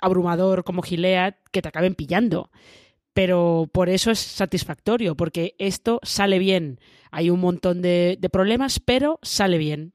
[0.01, 2.51] abrumador como Gilead que te acaben pillando.
[3.13, 6.79] Pero por eso es satisfactorio, porque esto sale bien.
[7.11, 9.93] Hay un montón de, de problemas, pero sale bien.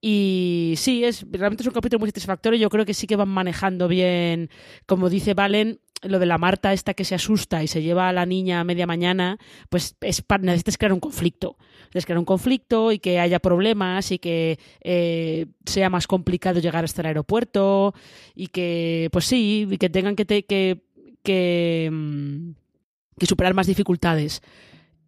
[0.00, 2.58] Y sí, es realmente es un capítulo muy satisfactorio.
[2.58, 4.48] Yo creo que sí que van manejando bien,
[4.86, 8.12] como dice Valen, lo de la Marta esta que se asusta y se lleva a
[8.12, 9.38] la niña a media mañana,
[9.68, 11.56] pues es pa- necesitas crear un conflicto.
[11.94, 16.84] Necesitas crear un conflicto y que haya problemas y que eh, sea más complicado llegar
[16.84, 17.94] hasta el aeropuerto
[18.34, 20.24] y que, pues sí, y que tengan que,
[21.22, 22.50] que, mm,
[23.18, 24.42] que superar más dificultades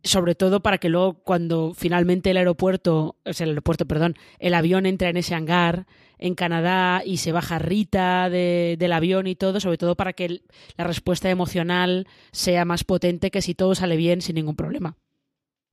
[0.02, 4.52] sobre todo para que luego cuando finalmente el aeropuerto, o sea, el aeropuerto, perdón, el
[4.52, 5.86] avión entra en ese hangar
[6.18, 10.42] en Canadá y se baja Rita de- del avión y todo, sobre todo para que
[10.76, 14.98] la respuesta emocional sea más potente que si todo sale bien sin ningún problema.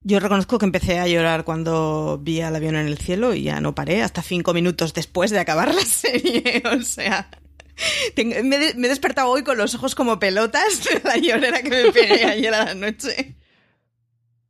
[0.03, 3.61] Yo reconozco que empecé a llorar cuando vi al avión en el cielo y ya
[3.61, 6.63] no paré hasta cinco minutos después de acabar la serie.
[6.65, 7.29] O sea,
[8.15, 12.25] me he despertado hoy con los ojos como pelotas de la llorera que me pegué
[12.25, 13.35] ayer a la noche.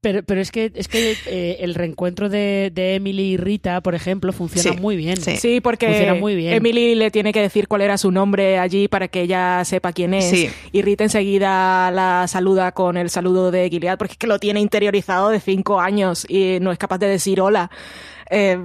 [0.01, 3.93] Pero, pero es que, es que eh, el reencuentro de, de Emily y Rita, por
[3.93, 5.17] ejemplo, funciona Sí, muy bien.
[5.17, 5.37] sí.
[5.37, 6.53] Sí, porque Funciona muy bien.
[6.53, 10.15] Emily le tiene que decir cuál era su nombre allí para que ella sepa quién
[10.15, 10.25] es.
[10.25, 10.49] Sí.
[10.71, 14.59] Y Rita enseguida la saluda con el saludo de Gilead porque es que lo tiene
[14.59, 17.69] interiorizado de cinco años y no es capaz de decir hola.
[18.31, 18.57] Eh,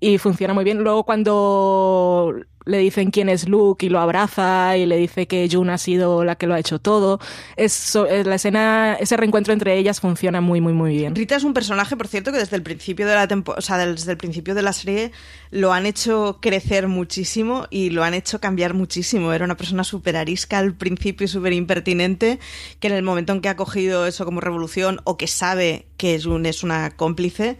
[0.00, 0.78] y, y funciona muy bien.
[0.78, 2.34] Luego cuando
[2.66, 6.24] le dicen quién es Luke y lo abraza y le dice que June ha sido
[6.24, 7.20] la que lo ha hecho todo,
[7.56, 11.14] eso, eh, la escena, ese reencuentro entre ellas funciona muy, muy, muy bien.
[11.14, 13.76] Rita es un personaje, por cierto, que desde el principio de la tempo- o sea,
[13.78, 15.12] desde el principio de la serie
[15.50, 19.32] lo han hecho crecer muchísimo y lo han hecho cambiar muchísimo.
[19.32, 22.38] Era una persona súper arisca al principio y súper impertinente,
[22.80, 26.20] que en el momento en que ha cogido eso como revolución o que sabe que
[26.20, 27.58] June es una cómplice,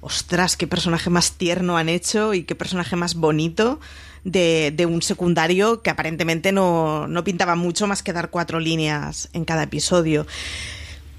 [0.00, 3.80] ostras, qué personaje más tierno han hecho y qué personaje más bonito
[4.24, 9.44] de, un secundario que aparentemente no, no pintaba mucho más que dar cuatro líneas en
[9.44, 10.26] cada episodio.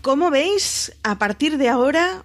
[0.02, 2.24] ¿Cómo veis a partir de ahora?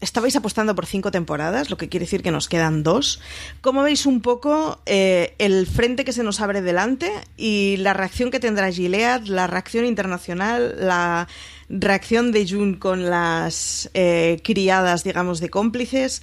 [0.00, 3.20] Estabais apostando por cinco temporadas, lo que quiere decir que nos quedan dos.
[3.62, 8.30] ¿Cómo veis un poco eh, el frente que se nos abre delante y la reacción
[8.30, 11.28] que tendrá Gilead, la reacción internacional, la
[11.70, 16.20] reacción de June con las eh, criadas, digamos, de cómplices?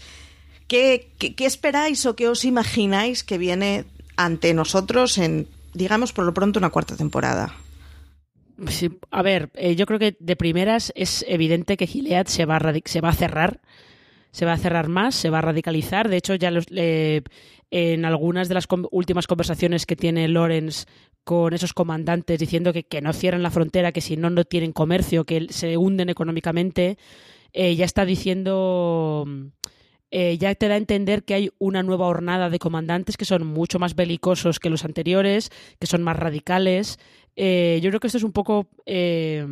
[0.74, 3.86] ¿Qué, esperáis o qué os imagináis que viene
[4.17, 5.45] ante nosotros en,
[5.76, 7.53] digamos, por lo pronto, una cuarta temporada?
[8.69, 12.57] Sí, a ver, eh, yo creo que de primeras es evidente que Gilead se va,
[12.57, 13.61] a se va a cerrar,
[14.32, 16.09] se va a cerrar más, se va a radicalizar.
[16.09, 16.51] De hecho, ya
[17.69, 20.88] en algunas de las últimas conversaciones que tiene Lawrence
[21.24, 24.71] con esos comandantes diciendo que, que no cierren la frontera, que si no, no tienen
[24.71, 26.97] comercio, que se hunden económicamente,
[27.53, 29.28] eh, ya está diciendo...
[30.16, 33.47] eh, ya te da a entender que hay una nueva hornada de comandantes que son
[33.47, 35.49] mucho más belicosos que los anteriores,
[35.80, 36.99] que son más radicales.
[37.36, 38.68] Eh, yo creo que esto es un poco.
[38.86, 39.43] eh,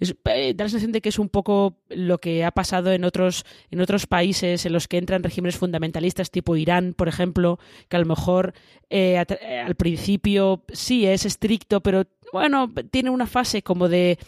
[0.00, 3.82] da la sensación de que es un poco lo que ha pasado en otros, en
[3.82, 7.58] otros países en los que entran regímenes fundamentalistas, tipo Irán, por ejemplo,
[7.90, 8.54] que a lo mejor
[8.90, 14.18] al principio sí es estricto, pero bueno, tiene una fase como de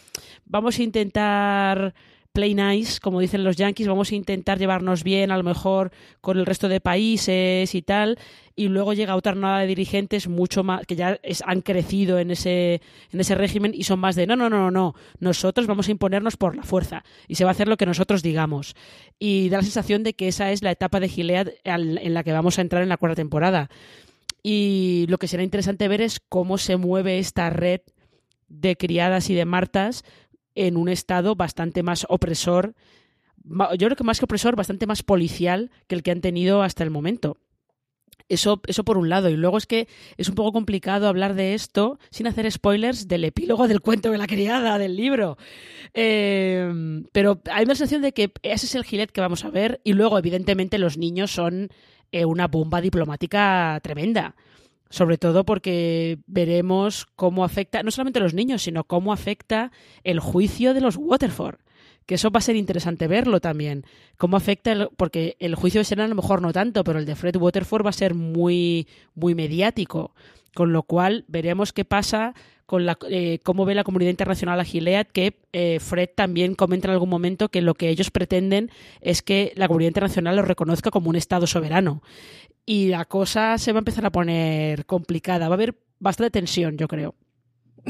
[0.45, 1.95] vamos a intentar
[2.37, 6.37] play nice, como dicen los yankees, vamos a intentar llevarnos bien a lo mejor con
[6.37, 8.19] el resto de países y tal,
[8.55, 12.79] y luego llega otra nada de dirigentes mucho más que ya han crecido en ese
[13.11, 15.91] en ese régimen y son más de no, no, no, no, no, nosotros vamos a
[15.91, 18.75] imponernos por la fuerza y se va a hacer lo que nosotros digamos.
[19.17, 22.33] Y da la sensación de que esa es la etapa de Gilead en la que
[22.33, 23.71] vamos a entrar en la cuarta temporada.
[24.43, 27.81] Y lo que será interesante ver es cómo se mueve esta red
[28.47, 30.03] de criadas y de martas
[30.57, 32.73] en un estado bastante más opresor,
[33.45, 36.83] yo creo que más que opresor, bastante más policial que el que han tenido hasta
[36.83, 37.37] el momento.
[38.27, 39.29] Eso, eso por un lado.
[39.29, 39.87] Y luego es que
[40.17, 44.17] es un poco complicado hablar de esto sin hacer spoilers del epílogo del cuento de
[44.17, 45.37] la criada, del libro.
[45.93, 49.79] Eh, pero hay una sensación de que ese es el gilet que vamos a ver.
[49.85, 51.69] Y luego, evidentemente, los niños son
[52.11, 54.35] eh, una bomba diplomática tremenda.
[54.89, 59.71] Sobre todo porque veremos cómo afecta, no solamente a los niños, sino cómo afecta
[60.03, 61.57] el juicio de los Waterford.
[62.05, 63.83] Que eso va a ser interesante verlo también.
[64.17, 67.05] Cómo afecta, el- porque el juicio de Serena a lo mejor no tanto, pero el
[67.05, 70.13] de Fred Waterford va a ser muy, muy mediático.
[70.55, 72.33] Con lo cual veremos qué pasa
[72.65, 76.87] con la, eh, cómo ve la comunidad internacional a Gilead, que eh, Fred también comenta
[76.87, 78.71] en algún momento que lo que ellos pretenden
[79.01, 82.01] es que la comunidad internacional lo reconozca como un Estado soberano.
[82.69, 85.47] Y la cosa se va a empezar a poner complicada.
[85.47, 87.15] Va a haber bastante tensión, yo creo.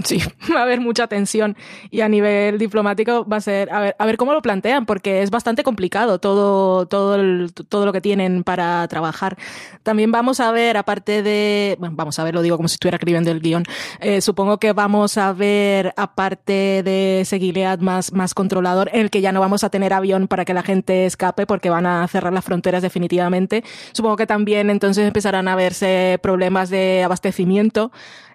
[0.04, 0.20] Sí,
[0.56, 1.56] va a haber mucha tensión
[1.90, 5.24] y a nivel diplomático va a ser a ver, a ver cómo lo plantean porque
[5.24, 9.38] es bastante complicado todo todo el- todo lo que tienen para trabajar.
[9.84, 12.98] También vamos a ver aparte de bueno, vamos a ver lo digo como si estuviera
[12.98, 13.64] escribiendo el guion.
[14.00, 19.22] Eh, supongo que vamos a ver aparte de ese Gilead más más controlador el que
[19.22, 22.34] ya no vamos a tener avión para que la gente escape porque van a cerrar
[22.34, 23.64] las fronteras definitivamente.
[23.94, 27.92] Supongo que también entonces empezarán a verse problemas de abastecimiento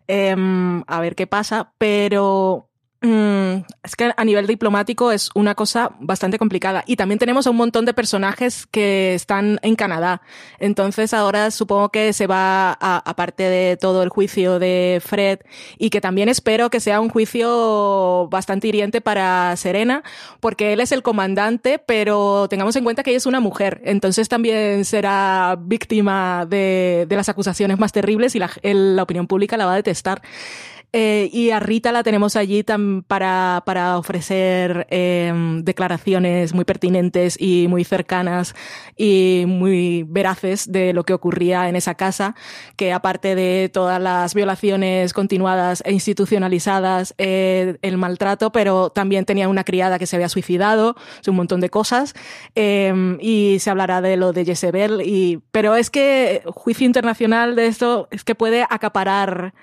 [0.08, 2.68] Em, a ver qué pasa, pero
[3.02, 6.84] mm, es que a nivel diplomático es una cosa bastante complicada.
[6.86, 10.22] Y también tenemos a un montón de personajes que están en Canadá.
[10.58, 15.40] Entonces ahora supongo que se va, a- aparte de todo el juicio de Fred,
[15.78, 20.02] y que también espero que sea un juicio bastante hiriente para Serena,
[20.40, 23.80] porque él es el comandante, pero tengamos en cuenta que ella es una mujer.
[23.84, 29.26] Entonces también será víctima de, de las acusaciones más terribles y la, el- la opinión
[29.26, 30.22] pública la va a detestar.
[30.92, 32.64] Eh, y a Rita la tenemos allí
[33.06, 35.32] para, para ofrecer eh,
[35.62, 38.54] declaraciones muy pertinentes y muy cercanas
[38.96, 42.34] y muy veraces de lo que ocurría en esa casa,
[42.76, 49.48] que aparte de todas las violaciones continuadas e institucionalizadas, eh, el maltrato, pero también tenía
[49.48, 52.14] una criada que se había suicidado, un montón de cosas,
[52.54, 57.66] eh, y se hablará de lo de Jezebel, y, pero es que juicio internacional de
[57.66, 59.54] esto es que puede acaparar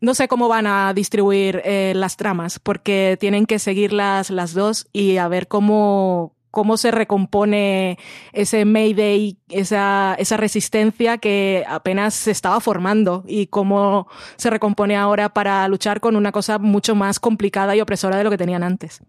[0.00, 4.88] no sé cómo van a distribuir eh, las tramas, porque tienen que seguirlas las dos
[4.92, 7.98] y a ver cómo, cómo se recompone
[8.32, 15.30] ese Mayday, esa, esa resistencia que apenas se estaba formando y cómo se recompone ahora
[15.30, 19.02] para luchar con una cosa mucho más complicada y opresora de lo que tenían antes.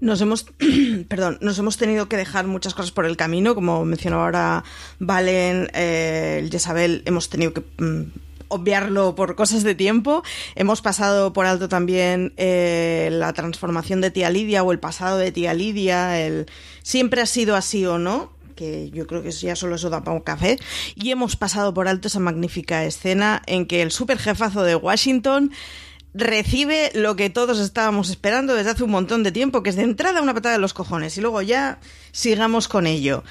[0.00, 0.46] Nos hemos,
[1.08, 4.64] perdón, nos hemos tenido que dejar muchas cosas por el camino, como mencionó ahora
[4.98, 8.02] Valen, eh, el Jezabel, hemos tenido que mm,
[8.48, 10.22] obviarlo por cosas de tiempo.
[10.54, 15.32] Hemos pasado por alto también eh, la transformación de tía Lidia o el pasado de
[15.32, 16.46] tía Lidia, el
[16.82, 20.16] siempre ha sido así o no, que yo creo que ya solo eso da para
[20.16, 20.58] un café.
[20.94, 25.50] Y hemos pasado por alto esa magnífica escena en que el super jefazo de Washington
[26.14, 29.82] recibe lo que todos estábamos esperando desde hace un montón de tiempo, que es de
[29.82, 31.80] entrada una patada de los cojones y luego ya
[32.12, 33.24] sigamos con ello.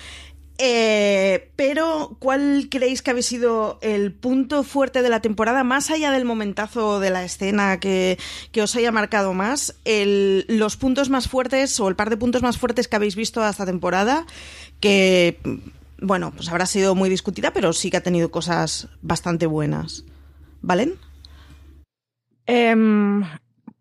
[0.60, 6.12] Eh, pero, ¿cuál creéis que había sido el punto fuerte de la temporada, más allá
[6.12, 8.20] del momentazo de la escena que,
[8.52, 9.76] que os haya marcado más?
[9.86, 13.66] Los puntos más fuertes o el par de puntos más fuertes que habéis visto esta
[13.66, 14.26] temporada,
[14.80, 15.40] que,
[16.00, 20.06] bueno, pues habrá sido muy discutida, pero sí que ha tenido cosas bastante buenas.
[20.62, 20.96] ¿Valen?
[22.46, 23.24] Em,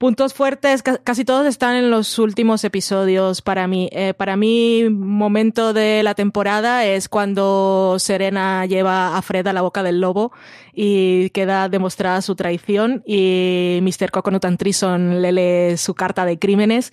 [0.03, 3.89] puntos fuertes, ca- casi todos están en los últimos episodios para mí.
[3.93, 9.63] Eh, para mí, momento de la temporada es cuando Serena lleva a Fred a la
[9.63, 10.33] boca del lobo
[10.75, 14.11] y queda demostrada su traición y Mr.
[14.11, 16.91] Coconut and Treason le lee su carta de crímenes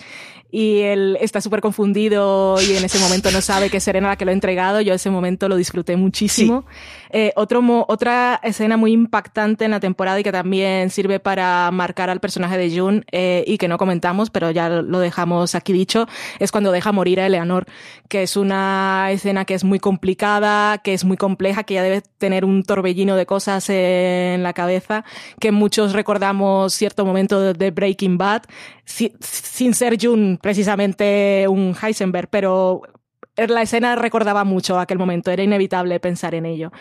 [0.51, 4.15] y él está súper confundido y en ese momento no sabe que es Serena la
[4.15, 4.81] que lo ha entregado.
[4.81, 6.65] Yo ese momento lo disfruté muchísimo.
[7.11, 11.69] Eh, otro mo- otra escena muy impactante en la temporada y que también sirve para
[11.71, 15.71] marcar al personaje de June eh, y que no comentamos, pero ya lo dejamos aquí
[15.73, 16.07] dicho,
[16.39, 17.65] es cuando deja morir a Eleanor,
[18.07, 22.01] que es una escena que es muy complicada, que es muy compleja, que ya debe
[22.17, 25.03] tener un torbellino de cosas en la cabeza,
[25.39, 28.43] que muchos recordamos cierto momento de- de Breaking Bad,
[28.85, 32.81] si- sin ser June precisamente un Heisenberg, pero
[33.47, 36.71] la escena recordaba mucho aquel momento, era inevitable pensar en ello.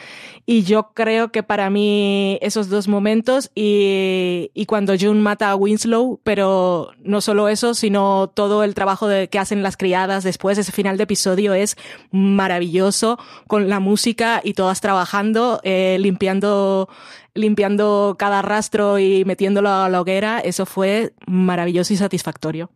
[0.44, 6.20] Y yo creo que para mí esos dos momentos y, cuando June mata a Winslow,
[6.24, 10.96] pero no solo eso, sino todo el trabajo que hacen las criadas después, ese final
[10.96, 11.76] de episodio es
[12.10, 16.88] maravilloso, con la música y todas trabajando, eh, limpiando
[17.34, 22.68] limpiando cada rastro y metiéndolo a la hoguera, eso fue maravilloso y satisfactorio.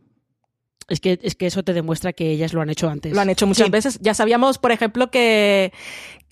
[0.92, 3.14] Es que, es que eso te demuestra que ellas lo han hecho antes.
[3.14, 3.70] Lo han hecho muchas Sí.
[3.70, 3.98] veces.
[4.02, 5.72] Ya sabíamos, por ejemplo, que,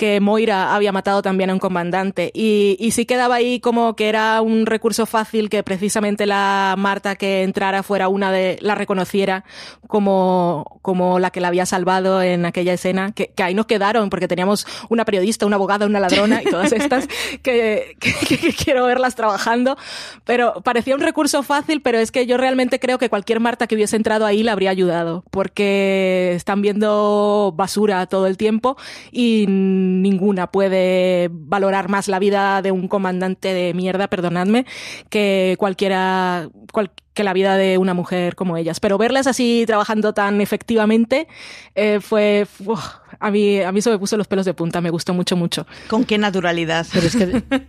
[0.01, 2.31] que Moira había matado también a un comandante.
[2.33, 7.17] Y, y sí quedaba ahí como que era un recurso fácil que precisamente la Marta
[7.17, 9.45] que entrara fuera una de, la reconociera
[9.87, 13.13] como, como la que la había salvado en aquella escena.
[13.13, 16.73] Que, que ahí nos quedaron porque teníamos una periodista, una abogada, una ladrona y todas
[16.73, 17.07] estas
[17.43, 19.77] que, que- que- que quiero verlas trabajando.
[20.25, 23.75] Pero parecía un recurso fácil, pero es que yo realmente creo que cualquier Marta que
[23.75, 28.79] hubiese entrado ahí la habría ayudado porque están viendo basura todo el tiempo
[29.13, 29.45] y
[29.91, 34.65] ninguna puede valorar más la vida de un comandante de mierda, perdonadme,
[35.09, 38.81] que cualquiera, cual- que la vida de una mujer como ellas.
[38.81, 41.27] Pero verlas así trabajando tan efectivamente
[41.75, 42.81] eh, fue, uf,
[43.19, 45.67] a mí, a mí eso me puso los pelos de punta, me gustó mucho, mucho.
[45.89, 46.87] Con qué naturalidad.
[46.93, 47.43] Pero es que.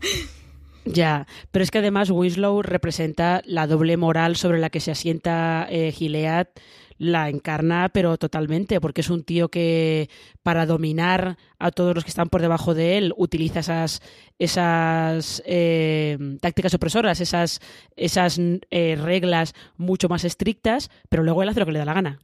[0.84, 5.68] Ya, pero es que además Winslow representa la doble moral sobre la que se asienta
[5.70, 6.48] eh, Gilead,
[7.02, 10.08] la encarna, pero totalmente, porque es un tío que
[10.44, 14.04] para dominar a todos los que están por debajo de él utiliza esas,
[14.38, 17.60] esas eh, tácticas opresoras, esas,
[17.96, 21.96] esas eh, reglas mucho más estrictas, pero luego él hace lo que le da la
[21.96, 22.20] gana.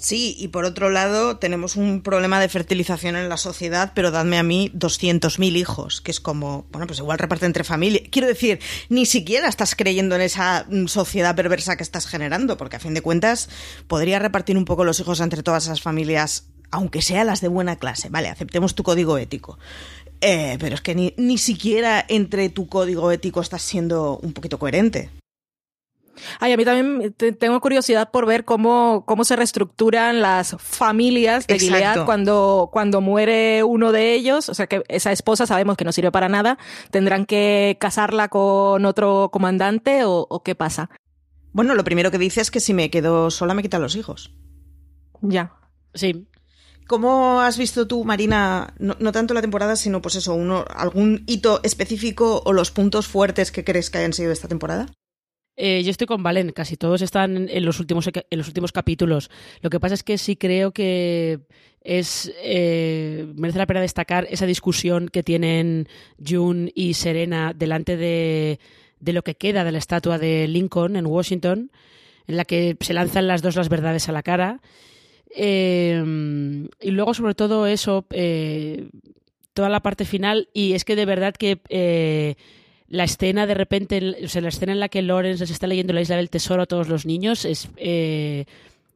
[0.00, 4.38] Sí, y por otro lado tenemos un problema de fertilización en la sociedad, pero dadme
[4.38, 8.04] a mí 200.000 hijos, que es como, bueno, pues igual reparte entre familias.
[8.10, 12.76] Quiero decir, ni siquiera estás creyendo en esa mm, sociedad perversa que estás generando, porque
[12.76, 13.48] a fin de cuentas
[13.86, 17.76] podría repartir un poco los hijos entre todas esas familias, aunque sean las de buena
[17.76, 18.08] clase.
[18.10, 19.58] Vale, aceptemos tu código ético.
[20.20, 24.58] Eh, pero es que ni, ni siquiera entre tu código ético estás siendo un poquito
[24.58, 25.10] coherente.
[26.40, 31.46] Ay, a mí también te- tengo curiosidad por ver cómo, cómo se reestructuran las familias
[31.46, 31.76] de Exacto.
[31.76, 34.48] Gilead cuando, cuando muere uno de ellos.
[34.48, 36.58] O sea, que esa esposa sabemos que no sirve para nada.
[36.90, 40.90] ¿Tendrán que casarla con otro comandante o, o qué pasa?
[41.52, 44.32] Bueno, lo primero que dice es que si me quedo sola me quitan los hijos.
[45.20, 45.52] Ya.
[45.94, 46.26] Sí,
[46.88, 51.22] ¿Cómo has visto tú, Marina, no, no tanto la temporada, sino pues eso, uno, algún
[51.26, 54.86] hito específico o los puntos fuertes que crees que hayan sido de esta temporada?
[55.64, 59.30] Eh, yo estoy con Valen, casi todos están en los últimos en los últimos capítulos.
[59.60, 61.38] Lo que pasa es que sí creo que
[61.82, 65.86] es eh, merece la pena destacar esa discusión que tienen
[66.18, 68.58] June y Serena delante de,
[68.98, 71.70] de lo que queda de la estatua de Lincoln en Washington,
[72.26, 74.60] en la que se lanzan las dos las verdades a la cara.
[75.30, 76.02] Eh,
[76.80, 78.04] y luego, sobre todo, eso,
[79.54, 82.36] toda la parte final, y es que de verdad que
[82.92, 85.94] la escena de repente, o sea, la escena en la que Lawrence les está leyendo
[85.94, 88.44] la isla del tesoro a todos los niños es eh,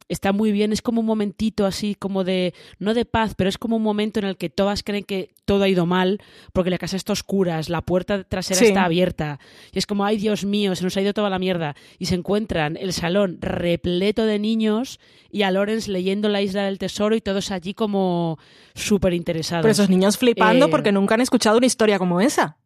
[0.09, 3.57] está muy bien, es como un momentito así como de, no de paz, pero es
[3.59, 6.21] como un momento en el que todas creen que todo ha ido mal
[6.53, 8.67] porque la casa está a oscuras, la puerta trasera Sí.
[8.67, 9.41] está abierta
[9.73, 12.17] y es como, ay Dios mío, se nos ha ido toda la mierda y se
[12.17, 15.01] encuentran el salón repleto de niños
[15.33, 18.39] y a Lawrence leyendo la isla del tesoro y todos allí como
[18.75, 19.63] súper interesados.
[19.63, 22.59] Pero esos niños flipando Eh, porque nunca han escuchado una historia como esa.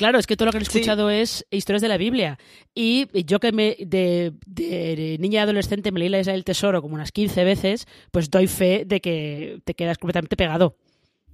[0.00, 0.78] Claro, es que todo lo que han Sí.
[0.78, 2.38] escuchado es historias de la Biblia.
[2.74, 6.80] Y yo que me de, de niña y adolescente me leí la isla del tesoro
[6.80, 10.78] como unas 15 veces, pues doy fe de que te quedas completamente pegado.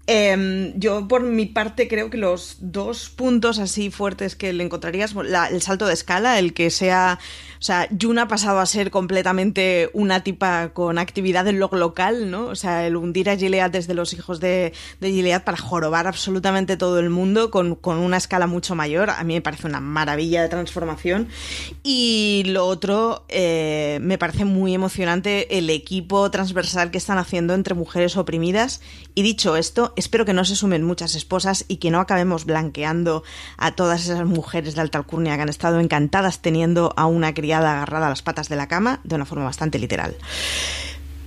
[0.07, 5.15] Eh, yo, por mi parte, creo que los dos puntos así fuertes que le encontrarías,
[5.51, 7.19] el salto de escala, el que sea,
[7.59, 12.31] o sea, June ha pasado a ser completamente una tipa con actividad en lo local,
[12.31, 12.47] ¿no?
[12.47, 16.77] O sea, el hundir a Gilead desde los hijos de, de Gilead para jorobar absolutamente
[16.77, 20.43] todo el mundo con, con una escala mucho mayor, a mí me parece una maravilla
[20.43, 21.29] de transformación.
[21.83, 27.75] Y lo otro, eh, me parece muy emocionante el equipo transversal que están haciendo entre
[27.75, 28.81] mujeres oprimidas.
[29.15, 33.25] Y dicho esto, espero que no se sumen muchas esposas y que no acabemos blanqueando
[33.57, 37.73] a todas esas mujeres de alta alcurnia que han estado encantadas teniendo a una criada
[37.73, 40.17] agarrada a las patas de la cama de una forma bastante literal.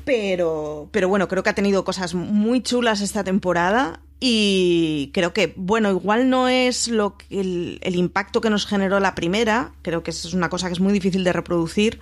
[0.06, 5.54] Pero, pero bueno, creo que ha tenido cosas muy chulas esta temporada y creo que,
[5.56, 10.04] bueno, igual no es lo que el, el impacto que nos generó la primera, creo
[10.04, 12.00] que es una cosa que es muy difícil de reproducir,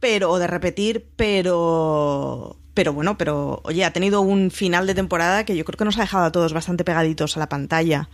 [0.00, 5.42] pero o de repetir, pero pero bueno, pero oye, ha tenido un final de temporada
[5.44, 8.08] que yo creo que nos ha dejado a todos bastante pegaditos a la pantalla.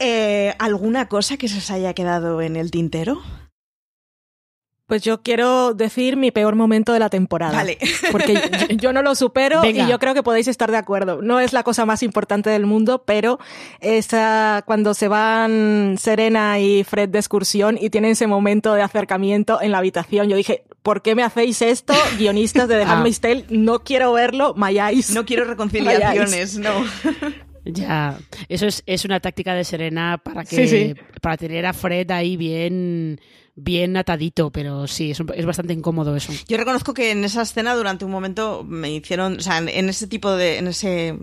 [0.00, 3.22] Eh, ¿Alguna cosa que se os haya quedado en el tintero?
[4.86, 7.54] Pues yo quiero decir mi peor momento de la temporada.
[7.54, 7.78] Vale.
[8.12, 9.86] Porque yo, yo no lo supero Venga.
[9.86, 11.22] y yo creo que podéis estar de acuerdo.
[11.22, 13.38] No es la cosa más importante del mundo, pero
[13.80, 19.60] esa, cuando se van Serena y Fred de excursión y tienen ese momento de acercamiento
[19.62, 21.94] en la habitación, yo dije, ¿por qué me hacéis esto?
[22.18, 22.92] Guionistas de The Ah.
[22.92, 25.10] Handmaid's Tale, no quiero verlo, my eyes.
[25.14, 26.70] No quiero reconciliaciones, no.
[27.64, 28.18] Ya,
[28.50, 30.94] eso es, es una táctica de Serena para que Sí, sí.
[31.22, 33.18] para tener a Fred ahí bien
[33.56, 36.32] bien atadito, pero sí, es, un- es bastante incómodo eso.
[36.48, 39.88] Yo reconozco que en esa escena durante un momento me hicieron, o sea, en- en
[39.88, 41.16] ese tipo de, en ese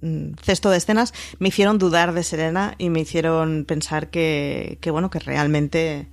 [0.00, 4.90] mm, cesto de escenas me hicieron dudar de Serena y me hicieron pensar que, que
[4.90, 6.06] bueno, que realmente,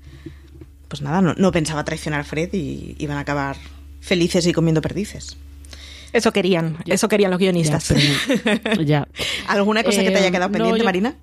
[0.87, 3.57] pues nada, no, no pensaba traicionar a Fred y iban a acabar
[3.99, 5.37] felices y comiendo perdices.
[6.13, 7.93] Eso querían, eso querían los guionistas.
[8.85, 9.05] ya.
[9.47, 11.15] ¿Alguna cosa que te Eh, haya quedado no, pendiente, yo- Marina?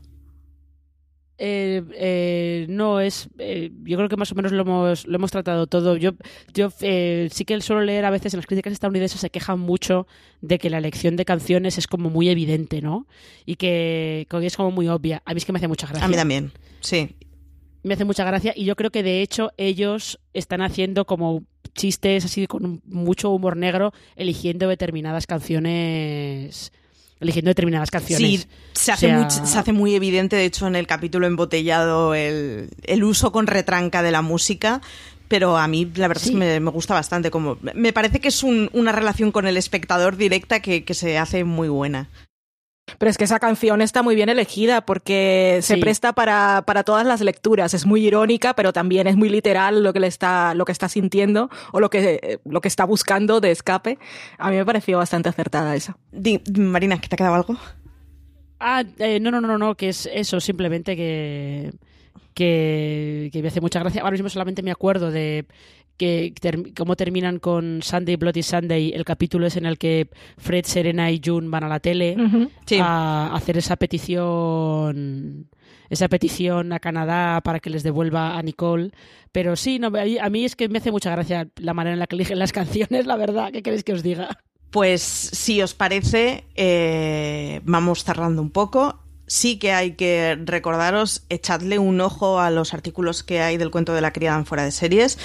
[1.44, 3.28] Eh, eh, no es.
[3.38, 5.96] eh, yo creo que más o menos lo hemos, lo hemos tratado todo.
[5.96, 6.12] Yo,
[6.54, 10.06] yo eh, sí que suelo leer a veces en las críticas estadounidenses se quejan mucho
[10.40, 13.08] de que la elección de canciones es como muy evidente, ¿no?
[13.44, 15.20] Y que, que es como muy obvia.
[15.24, 16.04] A mí es que me hace mucha gracia.
[16.04, 17.16] A mí también, sí.
[17.82, 21.42] Me hace mucha gracia y yo creo que de hecho ellos están haciendo como
[21.74, 26.72] chistes así con mucho humor negro eligiendo determinadas canciones
[27.22, 28.42] eligiendo determinadas canciones.
[28.42, 31.26] Sí, se hace, O sea- muy, se hace muy evidente, de hecho, en el capítulo
[31.26, 34.80] embotellado, el, el uso con retranca de la música.
[35.28, 37.30] Pero a mí la verdad es que me, me gusta bastante.
[37.30, 41.16] Como, me parece que es un- una relación con el espectador directa que, que se
[41.16, 42.10] hace muy buena.
[42.98, 45.80] Pero es que esa canción está muy bien elegida porque se Sí.
[45.80, 47.74] presta para, para todas las lecturas.
[47.74, 50.88] Es muy irónica, pero también es muy literal lo que le está, lo que está
[50.88, 53.98] sintiendo o lo que, lo que está buscando de escape.
[54.36, 55.96] A mí me pareció bastante acertada esa.
[56.10, 57.56] Di- Marina, ¿que te ha quedado algo?
[58.58, 61.72] Ah, eh, no, no, no, no, que es eso, simplemente que,
[62.34, 64.02] que, que me hace mucha gracia.
[64.02, 65.46] Ahora mismo solamente me acuerdo de
[65.96, 68.92] que ter- cómo terminan con Sunday Bloody Sunday.
[68.94, 70.08] El capítulo es en el que
[70.38, 72.16] Fred, Serena y June van a la tele
[72.66, 72.78] Sí.
[72.80, 75.48] a hacer esa petición
[75.90, 78.92] esa petición a Canadá para que les devuelva a Nicole.
[79.30, 81.92] Pero sí, no, a mí- a mí es que me hace mucha gracia la manera
[81.92, 82.52] en la que eligen las
[82.90, 83.52] canciones, la verdad.
[83.52, 84.38] ¿Qué queréis que os diga?
[84.70, 89.01] Pues si os parece, eh, vamos cerrando un poco.
[89.32, 93.94] Sí que hay que recordaros, echadle un ojo a los artículos que hay del cuento
[93.94, 95.18] de la criada en fuera de series,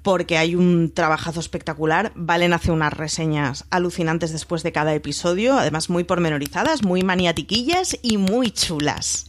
[0.00, 2.10] porque hay un trabajazo espectacular.
[2.14, 8.16] Valen hace unas reseñas alucinantes después de cada episodio, además muy pormenorizadas, muy maniatiquillas y
[8.16, 9.26] muy chulas.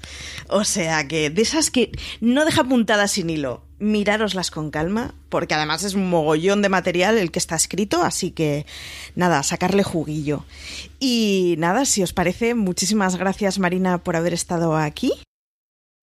[0.48, 1.92] O sea que de esas que
[2.22, 3.66] no deja puntadas sin hilo.
[3.82, 8.30] Mirároslas con calma, porque además es un mogollón de material el que está escrito, así
[8.30, 8.68] que
[9.16, 10.46] nada, sacarle juguillo.
[11.00, 15.12] Y nada, si os parece, muchísimas gracias Marina por haber estado aquí.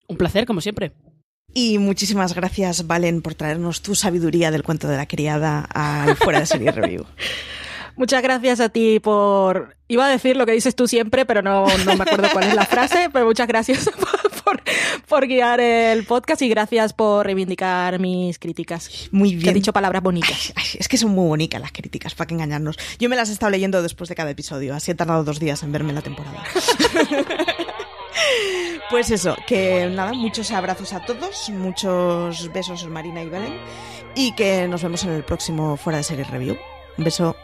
[0.09, 0.93] Un placer, como siempre.
[1.55, 6.41] Y muchísimas gracias, Valen, por traernos tu sabiduría del cuento de la criada al Fuera
[6.41, 7.07] de Serie Review.
[7.97, 9.77] Muchas gracias a ti por...
[9.89, 12.55] Iba a decir lo que dices tú siempre, pero no, no me acuerdo cuál es
[12.55, 14.18] la frase, pero muchas gracias por,
[14.49, 14.63] por,
[15.07, 19.09] por guiar el podcast y gracias por reivindicar mis críticas.
[19.13, 19.51] Muy Que bien.
[19.51, 20.53] he dicho palabras bonitas.
[20.57, 22.77] Ay, es que son muy bonitas las críticas, para que engañarnos.
[22.99, 25.63] Yo me las he estado leyendo después de cada episodio, así he tardado dos días
[25.63, 26.43] en verme la temporada.
[28.91, 33.59] pues eso, que nada, muchos abrazos a todos, muchos besos Marina y Valen,
[34.15, 36.57] y que nos vemos en el próximo Fuera de Serie Review.
[36.97, 37.37] Un beso.